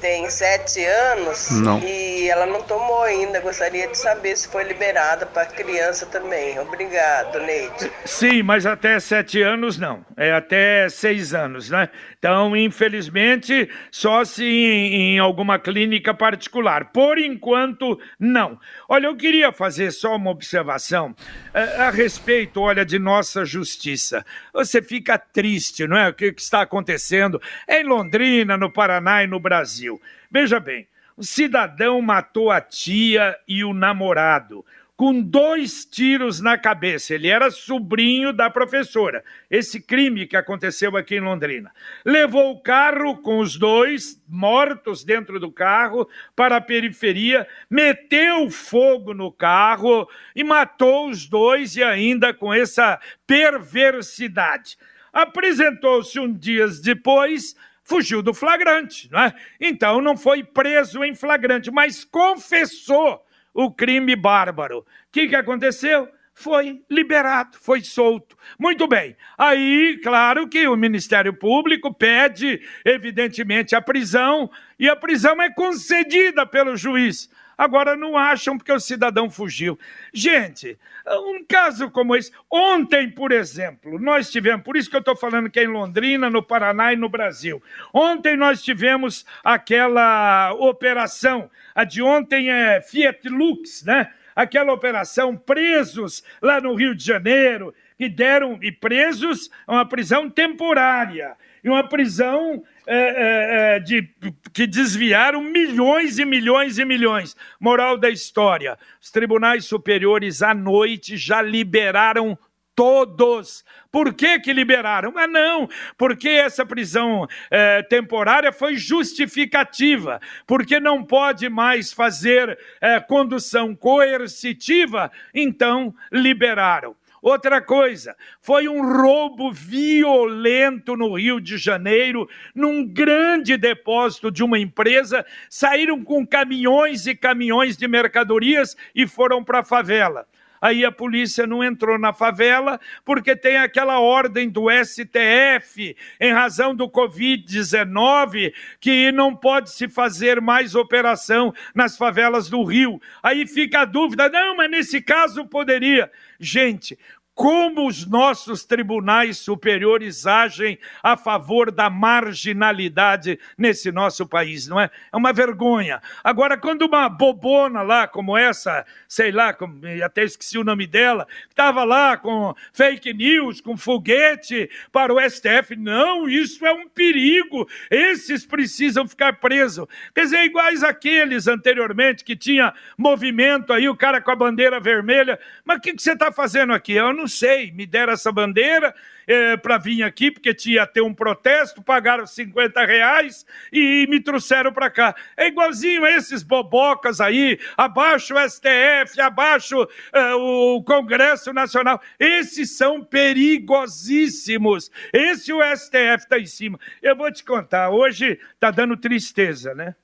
tem 0.00 0.28
sete 0.28 0.84
anos 0.84 1.50
não. 1.50 1.78
e 1.80 2.15
ela 2.28 2.46
não 2.46 2.62
tomou 2.62 3.02
ainda. 3.02 3.40
Gostaria 3.40 3.88
de 3.88 3.96
saber 3.96 4.36
se 4.36 4.48
foi 4.48 4.64
liberada 4.64 5.26
para 5.26 5.46
criança 5.46 6.06
também. 6.06 6.58
Obrigado, 6.58 7.40
Neide. 7.40 7.90
Sim, 8.04 8.42
mas 8.42 8.66
até 8.66 8.98
sete 9.00 9.42
anos 9.42 9.78
não. 9.78 10.04
É 10.16 10.32
até 10.32 10.88
seis 10.88 11.34
anos, 11.34 11.70
né? 11.70 11.88
Então, 12.18 12.56
infelizmente, 12.56 13.68
só 13.90 14.24
se 14.24 14.44
em, 14.44 15.14
em 15.14 15.18
alguma 15.18 15.58
clínica 15.58 16.12
particular. 16.14 16.92
Por 16.92 17.18
enquanto, 17.18 17.98
não. 18.18 18.58
Olha, 18.88 19.06
eu 19.06 19.16
queria 19.16 19.52
fazer 19.52 19.90
só 19.90 20.16
uma 20.16 20.30
observação 20.30 21.14
a, 21.52 21.60
eh, 21.60 21.76
a 21.82 21.90
respeito, 21.90 22.60
olha, 22.60 22.84
de 22.84 22.98
nossa 22.98 23.44
justiça. 23.44 24.24
Você 24.52 24.82
fica 24.82 25.18
triste, 25.18 25.86
não 25.86 25.96
é? 25.96 26.08
O 26.08 26.14
que, 26.14 26.32
que 26.32 26.40
está 26.40 26.62
acontecendo 26.62 27.40
em 27.68 27.84
Londrina, 27.84 28.56
no 28.56 28.70
Paraná 28.70 29.22
e 29.22 29.26
no 29.26 29.40
Brasil. 29.40 30.00
Veja 30.30 30.58
bem, 30.58 30.86
o 31.16 31.22
cidadão 31.22 32.02
matou 32.02 32.50
a 32.50 32.60
tia 32.60 33.36
e 33.48 33.64
o 33.64 33.72
namorado 33.72 34.64
com 34.96 35.20
dois 35.20 35.84
tiros 35.84 36.40
na 36.40 36.56
cabeça. 36.56 37.14
Ele 37.14 37.28
era 37.28 37.50
sobrinho 37.50 38.32
da 38.32 38.48
professora. 38.48 39.22
Esse 39.50 39.80
crime 39.80 40.26
que 40.26 40.36
aconteceu 40.36 40.96
aqui 40.96 41.16
em 41.16 41.20
Londrina. 41.20 41.70
Levou 42.04 42.52
o 42.52 42.60
carro 42.60 43.18
com 43.18 43.38
os 43.38 43.58
dois 43.58 44.20
mortos 44.26 45.04
dentro 45.04 45.38
do 45.38 45.52
carro 45.52 46.08
para 46.34 46.56
a 46.56 46.60
periferia, 46.60 47.46
meteu 47.68 48.50
fogo 48.50 49.12
no 49.12 49.30
carro 49.30 50.08
e 50.34 50.42
matou 50.42 51.10
os 51.10 51.26
dois 51.26 51.76
e 51.76 51.82
ainda 51.82 52.32
com 52.32 52.52
essa 52.52 52.98
perversidade. 53.26 54.78
Apresentou-se 55.12 56.18
um 56.18 56.32
dias 56.32 56.80
depois 56.80 57.54
fugiu 57.86 58.20
do 58.20 58.34
flagrante, 58.34 59.08
não 59.10 59.20
é? 59.20 59.34
Então 59.60 60.00
não 60.00 60.16
foi 60.16 60.42
preso 60.42 61.04
em 61.04 61.14
flagrante, 61.14 61.70
mas 61.70 62.04
confessou 62.04 63.24
o 63.54 63.70
crime 63.70 64.16
bárbaro. 64.16 64.80
O 64.80 64.84
que, 65.12 65.28
que 65.28 65.36
aconteceu? 65.36 66.08
Foi 66.34 66.82
liberado, 66.90 67.56
foi 67.58 67.80
solto. 67.80 68.36
Muito 68.58 68.86
bem. 68.86 69.16
Aí, 69.38 69.98
claro 70.02 70.46
que 70.46 70.68
o 70.68 70.76
Ministério 70.76 71.32
Público 71.32 71.94
pede, 71.94 72.60
evidentemente, 72.84 73.74
a 73.74 73.80
prisão, 73.80 74.50
e 74.78 74.86
a 74.86 74.96
prisão 74.96 75.40
é 75.40 75.48
concedida 75.48 76.44
pelo 76.44 76.76
juiz. 76.76 77.30
Agora 77.56 77.96
não 77.96 78.16
acham 78.16 78.58
porque 78.58 78.72
o 78.72 78.80
cidadão 78.80 79.30
fugiu. 79.30 79.78
Gente, 80.12 80.78
um 81.06 81.44
caso 81.44 81.90
como 81.90 82.14
esse. 82.14 82.30
Ontem, 82.50 83.10
por 83.10 83.32
exemplo, 83.32 83.98
nós 83.98 84.30
tivemos, 84.30 84.62
por 84.62 84.76
isso 84.76 84.90
que 84.90 84.96
eu 84.96 85.00
estou 85.00 85.16
falando 85.16 85.48
que 85.48 85.60
é 85.60 85.64
em 85.64 85.68
Londrina, 85.68 86.28
no 86.28 86.42
Paraná 86.42 86.92
e 86.92 86.96
no 86.96 87.08
Brasil. 87.08 87.62
Ontem 87.92 88.36
nós 88.36 88.62
tivemos 88.62 89.24
aquela 89.42 90.52
operação, 90.54 91.50
a 91.74 91.84
de 91.84 92.02
ontem 92.02 92.50
é 92.50 92.80
Fiat 92.80 93.28
Lux, 93.28 93.84
né? 93.84 94.12
Aquela 94.34 94.72
operação, 94.72 95.34
presos 95.34 96.22
lá 96.42 96.60
no 96.60 96.74
Rio 96.74 96.94
de 96.94 97.02
Janeiro, 97.02 97.74
que 97.96 98.06
deram, 98.06 98.58
e 98.60 98.70
presos 98.70 99.50
uma 99.66 99.88
prisão 99.88 100.28
temporária 100.28 101.34
e 101.66 101.68
uma 101.68 101.82
prisão 101.82 102.62
é, 102.86 102.96
é, 102.96 103.76
é, 103.76 103.80
de, 103.80 104.08
que 104.54 104.68
desviaram 104.68 105.42
milhões 105.42 106.16
e 106.16 106.24
milhões 106.24 106.78
e 106.78 106.84
milhões. 106.84 107.36
Moral 107.58 107.98
da 107.98 108.08
história: 108.08 108.78
os 109.02 109.10
tribunais 109.10 109.64
superiores 109.64 110.42
à 110.42 110.54
noite 110.54 111.16
já 111.16 111.42
liberaram 111.42 112.38
todos. 112.72 113.64
Por 113.90 114.14
que, 114.14 114.38
que 114.38 114.52
liberaram? 114.52 115.12
Ah, 115.16 115.26
não, 115.26 115.68
porque 115.98 116.28
essa 116.28 116.64
prisão 116.64 117.26
é, 117.50 117.82
temporária 117.82 118.52
foi 118.52 118.76
justificativa, 118.76 120.20
porque 120.46 120.78
não 120.78 121.02
pode 121.02 121.48
mais 121.48 121.92
fazer 121.92 122.56
é, 122.80 123.00
condução 123.00 123.74
coercitiva, 123.74 125.10
então 125.34 125.92
liberaram. 126.12 126.94
Outra 127.26 127.60
coisa, 127.60 128.14
foi 128.40 128.68
um 128.68 128.80
roubo 128.80 129.50
violento 129.50 130.96
no 130.96 131.16
Rio 131.16 131.40
de 131.40 131.58
Janeiro, 131.58 132.28
num 132.54 132.86
grande 132.86 133.56
depósito 133.56 134.30
de 134.30 134.44
uma 134.44 134.60
empresa. 134.60 135.26
Saíram 135.50 136.04
com 136.04 136.24
caminhões 136.24 137.04
e 137.08 137.16
caminhões 137.16 137.76
de 137.76 137.88
mercadorias 137.88 138.76
e 138.94 139.08
foram 139.08 139.42
para 139.42 139.58
a 139.58 139.64
favela. 139.64 140.24
Aí 140.60 140.84
a 140.84 140.92
polícia 140.92 141.46
não 141.46 141.62
entrou 141.62 141.98
na 141.98 142.12
favela 142.12 142.80
porque 143.04 143.36
tem 143.36 143.56
aquela 143.56 144.00
ordem 144.00 144.48
do 144.48 144.66
STF 144.70 145.96
em 146.20 146.32
razão 146.32 146.74
do 146.74 146.88
Covid-19 146.88 148.52
que 148.80 149.12
não 149.12 149.34
pode 149.34 149.70
se 149.70 149.88
fazer 149.88 150.40
mais 150.40 150.74
operação 150.74 151.52
nas 151.74 151.96
favelas 151.96 152.48
do 152.48 152.64
Rio. 152.64 153.00
Aí 153.22 153.46
fica 153.46 153.80
a 153.80 153.84
dúvida: 153.84 154.28
não, 154.28 154.56
mas 154.56 154.70
nesse 154.70 155.00
caso 155.00 155.46
poderia. 155.46 156.10
Gente, 156.38 156.98
como 157.36 157.86
os 157.86 158.06
nossos 158.06 158.64
tribunais 158.64 159.36
superiores 159.36 160.26
agem 160.26 160.78
a 161.02 161.18
favor 161.18 161.70
da 161.70 161.90
marginalidade 161.90 163.38
nesse 163.58 163.92
nosso 163.92 164.26
país, 164.26 164.66
não 164.66 164.80
é? 164.80 164.88
É 165.12 165.16
uma 165.16 165.34
vergonha. 165.34 166.00
Agora, 166.24 166.56
quando 166.56 166.86
uma 166.86 167.10
bobona 167.10 167.82
lá, 167.82 168.08
como 168.08 168.38
essa, 168.38 168.86
sei 169.06 169.30
lá, 169.30 169.54
até 170.02 170.24
esqueci 170.24 170.56
o 170.56 170.64
nome 170.64 170.86
dela, 170.86 171.28
estava 171.46 171.84
lá 171.84 172.16
com 172.16 172.54
fake 172.72 173.12
news, 173.12 173.60
com 173.60 173.76
foguete 173.76 174.70
para 174.90 175.12
o 175.12 175.20
STF, 175.20 175.76
não, 175.76 176.26
isso 176.26 176.64
é 176.64 176.72
um 176.72 176.88
perigo, 176.88 177.68
esses 177.90 178.46
precisam 178.46 179.06
ficar 179.06 179.34
presos. 179.34 179.86
Quer 180.14 180.22
dizer, 180.22 180.42
iguais 180.44 180.82
aqueles 180.82 181.46
anteriormente 181.46 182.24
que 182.24 182.34
tinha 182.34 182.72
movimento 182.96 183.74
aí, 183.74 183.90
o 183.90 183.96
cara 183.96 184.22
com 184.22 184.30
a 184.30 184.36
bandeira 184.36 184.80
vermelha, 184.80 185.38
mas 185.66 185.76
o 185.76 185.80
que, 185.82 185.92
que 185.92 186.02
você 186.02 186.12
está 186.12 186.32
fazendo 186.32 186.72
aqui? 186.72 186.94
Eu 186.94 187.12
não 187.12 187.25
não 187.26 187.28
sei, 187.28 187.72
me 187.72 187.84
deram 187.84 188.12
essa 188.12 188.30
bandeira 188.30 188.94
é, 189.26 189.56
para 189.56 189.78
vir 189.78 190.04
aqui, 190.04 190.30
porque 190.30 190.54
tinha 190.54 190.86
ter 190.86 191.00
um 191.00 191.12
protesto, 191.12 191.82
pagaram 191.82 192.24
50 192.24 192.86
reais 192.86 193.44
e 193.72 194.06
me 194.08 194.20
trouxeram 194.20 194.72
para 194.72 194.88
cá. 194.88 195.12
É 195.36 195.48
igualzinho 195.48 196.04
a 196.04 196.10
esses 196.12 196.44
bobocas 196.44 197.20
aí, 197.20 197.58
abaixo 197.76 198.34
o 198.34 198.48
STF, 198.48 199.20
abaixo 199.20 199.88
é, 200.12 200.34
o 200.34 200.80
Congresso 200.84 201.52
Nacional. 201.52 202.00
Esses 202.16 202.76
são 202.76 203.02
perigosíssimos. 203.02 204.88
Esse 205.12 205.52
o 205.52 205.58
STF 205.60 206.18
está 206.18 206.38
em 206.38 206.46
cima. 206.46 206.78
Eu 207.02 207.16
vou 207.16 207.32
te 207.32 207.42
contar, 207.42 207.90
hoje 207.90 208.38
está 208.54 208.70
dando 208.70 208.96
tristeza, 208.96 209.74
né? 209.74 209.96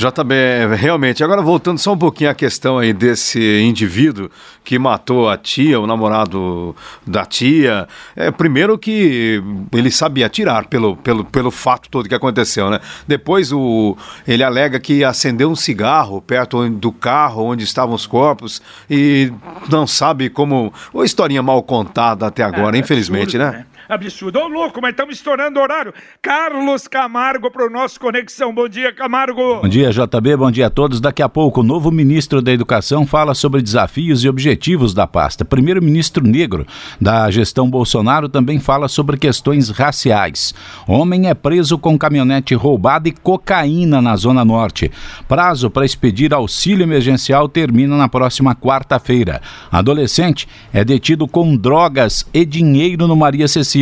JB, 0.00 0.76
realmente. 0.78 1.22
Agora 1.22 1.42
voltando 1.42 1.76
só 1.76 1.92
um 1.92 1.98
pouquinho 1.98 2.30
à 2.30 2.34
questão 2.34 2.78
aí 2.78 2.90
desse 2.90 3.60
indivíduo 3.60 4.30
que 4.64 4.78
matou 4.78 5.28
a 5.28 5.36
tia, 5.36 5.78
o 5.78 5.86
namorado 5.86 6.74
da 7.06 7.26
tia. 7.26 7.86
É, 8.16 8.30
primeiro 8.30 8.78
que 8.78 9.42
ele 9.70 9.90
sabia 9.90 10.24
atirar 10.24 10.68
pelo, 10.68 10.96
pelo, 10.96 11.22
pelo 11.22 11.50
fato 11.50 11.90
todo 11.90 12.08
que 12.08 12.14
aconteceu, 12.14 12.70
né? 12.70 12.80
Depois 13.06 13.52
o, 13.52 13.94
ele 14.26 14.42
alega 14.42 14.80
que 14.80 15.04
acendeu 15.04 15.50
um 15.50 15.56
cigarro 15.56 16.22
perto 16.22 16.66
do 16.70 16.92
carro 16.92 17.44
onde 17.44 17.64
estavam 17.64 17.94
os 17.94 18.06
corpos 18.06 18.62
e 18.88 19.30
não 19.68 19.86
sabe 19.86 20.30
como. 20.30 20.72
Uma 20.94 21.04
historinha 21.04 21.42
mal 21.42 21.62
contada 21.62 22.26
até 22.26 22.42
agora, 22.42 22.74
é, 22.74 22.80
infelizmente, 22.80 23.36
absurdo, 23.36 23.52
né? 23.52 23.58
né? 23.58 23.66
Absurdo. 23.90 24.38
Ô, 24.38 24.46
louco, 24.46 24.80
mas 24.80 24.92
estamos 24.92 25.16
estourando 25.16 25.58
o 25.58 25.62
horário. 25.62 25.92
Carlos 26.22 26.86
Camargo 26.86 27.50
para 27.50 27.66
o 27.66 27.70
nosso 27.70 27.98
Conexão. 27.98 28.54
Bom 28.54 28.68
dia, 28.68 28.92
Camargo. 28.92 29.60
Bom 29.62 29.68
dia, 29.68 29.90
JB. 29.90 30.36
Bom 30.36 30.50
dia 30.50 30.68
a 30.68 30.70
todos. 30.70 31.00
Daqui 31.00 31.22
a 31.22 31.28
pouco, 31.28 31.60
o 31.60 31.64
novo 31.64 31.90
ministro 31.90 32.40
da 32.40 32.52
Educação 32.52 33.06
fala 33.06 33.34
sobre 33.34 33.60
desafios 33.60 34.22
e 34.22 34.28
objetivos 34.28 34.94
da 34.94 35.06
pasta. 35.06 35.44
Primeiro-ministro 35.44 36.24
negro 36.24 36.66
da 37.00 37.30
gestão 37.30 37.68
Bolsonaro 37.68 38.28
também 38.28 38.60
fala 38.60 38.86
sobre 38.86 39.16
questões 39.16 39.70
raciais. 39.70 40.54
Homem 40.86 41.28
é 41.28 41.34
preso 41.34 41.76
com 41.76 41.98
caminhonete 41.98 42.54
roubada 42.54 43.08
e 43.08 43.12
cocaína 43.12 44.00
na 44.00 44.14
Zona 44.14 44.44
Norte. 44.44 44.90
Prazo 45.26 45.68
para 45.68 45.84
expedir 45.84 46.32
auxílio 46.32 46.84
emergencial 46.84 47.48
termina 47.48 47.96
na 47.96 48.08
próxima 48.08 48.54
quarta-feira. 48.54 49.40
Adolescente 49.70 50.46
é 50.72 50.84
detido 50.84 51.26
com 51.26 51.56
drogas 51.56 52.24
e 52.32 52.44
dinheiro 52.44 53.08
no 53.08 53.16
Maria 53.16 53.48
Cecília. 53.48 53.79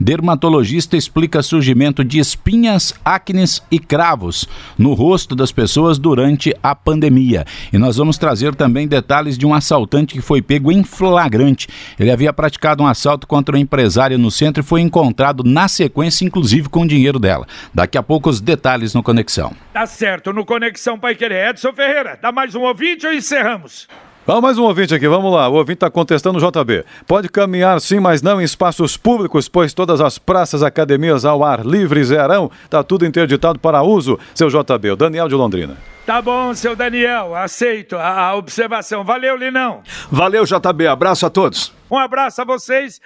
Dermatologista 0.00 0.96
explica 0.96 1.42
surgimento 1.42 2.04
de 2.04 2.18
espinhas, 2.18 2.94
acnes 3.04 3.62
e 3.70 3.78
cravos 3.78 4.48
no 4.78 4.94
rosto 4.94 5.34
das 5.34 5.52
pessoas 5.52 5.98
durante 5.98 6.54
a 6.62 6.74
pandemia. 6.74 7.44
E 7.72 7.78
nós 7.78 7.96
vamos 7.96 8.18
trazer 8.18 8.54
também 8.54 8.88
detalhes 8.88 9.36
de 9.38 9.46
um 9.46 9.54
assaltante 9.54 10.14
que 10.14 10.20
foi 10.20 10.42
pego 10.42 10.72
em 10.72 10.82
flagrante. 10.82 11.68
Ele 11.98 12.10
havia 12.10 12.32
praticado 12.32 12.82
um 12.82 12.86
assalto 12.86 13.26
contra 13.26 13.54
uma 13.54 13.60
empresária 13.60 14.18
no 14.18 14.30
centro 14.30 14.62
e 14.62 14.66
foi 14.66 14.80
encontrado 14.80 15.42
na 15.44 15.68
sequência, 15.68 16.24
inclusive 16.24 16.68
com 16.68 16.82
o 16.82 16.88
dinheiro 16.88 17.18
dela. 17.18 17.46
Daqui 17.72 17.98
a 17.98 18.02
pouco 18.02 18.30
os 18.30 18.40
detalhes 18.40 18.94
no 18.94 19.02
Conexão. 19.02 19.52
Tá 19.72 19.86
certo, 19.86 20.32
no 20.32 20.44
Conexão 20.44 20.98
Pai 20.98 21.14
Querer. 21.14 21.50
Edson 21.50 21.72
Ferreira, 21.72 22.18
dá 22.20 22.32
mais 22.32 22.54
um 22.54 22.62
ouvinte 22.62 23.06
ou 23.06 23.12
encerramos? 23.12 23.86
Vamos 24.26 24.42
mais 24.42 24.58
um 24.58 24.64
ouvinte 24.64 24.92
aqui, 24.92 25.06
vamos 25.06 25.32
lá. 25.32 25.48
O 25.48 25.54
ouvinte 25.54 25.76
está 25.76 25.88
contestando 25.88 26.36
o 26.36 26.40
JB. 26.40 26.84
Pode 27.06 27.28
caminhar 27.28 27.80
sim, 27.80 28.00
mas 28.00 28.22
não 28.22 28.40
em 28.40 28.44
espaços 28.44 28.96
públicos, 28.96 29.48
pois 29.48 29.72
todas 29.72 30.00
as 30.00 30.18
praças, 30.18 30.64
academias 30.64 31.24
ao 31.24 31.44
ar 31.44 31.64
livre 31.64 32.02
zerão. 32.02 32.50
Está 32.64 32.82
tudo 32.82 33.06
interditado 33.06 33.60
para 33.60 33.84
uso, 33.84 34.18
seu 34.34 34.48
JB. 34.48 34.90
O 34.90 34.96
Daniel 34.96 35.28
de 35.28 35.36
Londrina. 35.36 35.76
Tá 36.04 36.20
bom, 36.20 36.52
seu 36.54 36.74
Daniel, 36.74 37.36
aceito 37.36 37.94
a, 37.94 38.34
observação. 38.34 39.04
Valeu, 39.04 39.36
Linão. 39.36 39.82
Valeu, 40.10 40.44
JB. 40.44 40.88
Abraço 40.88 41.24
a 41.24 41.30
todos. 41.30 41.72
Um 41.88 41.96
abraço 41.96 42.42
a 42.42 42.44
vocês. 42.44 43.00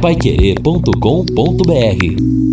Paiquerê.com.br 0.00 2.51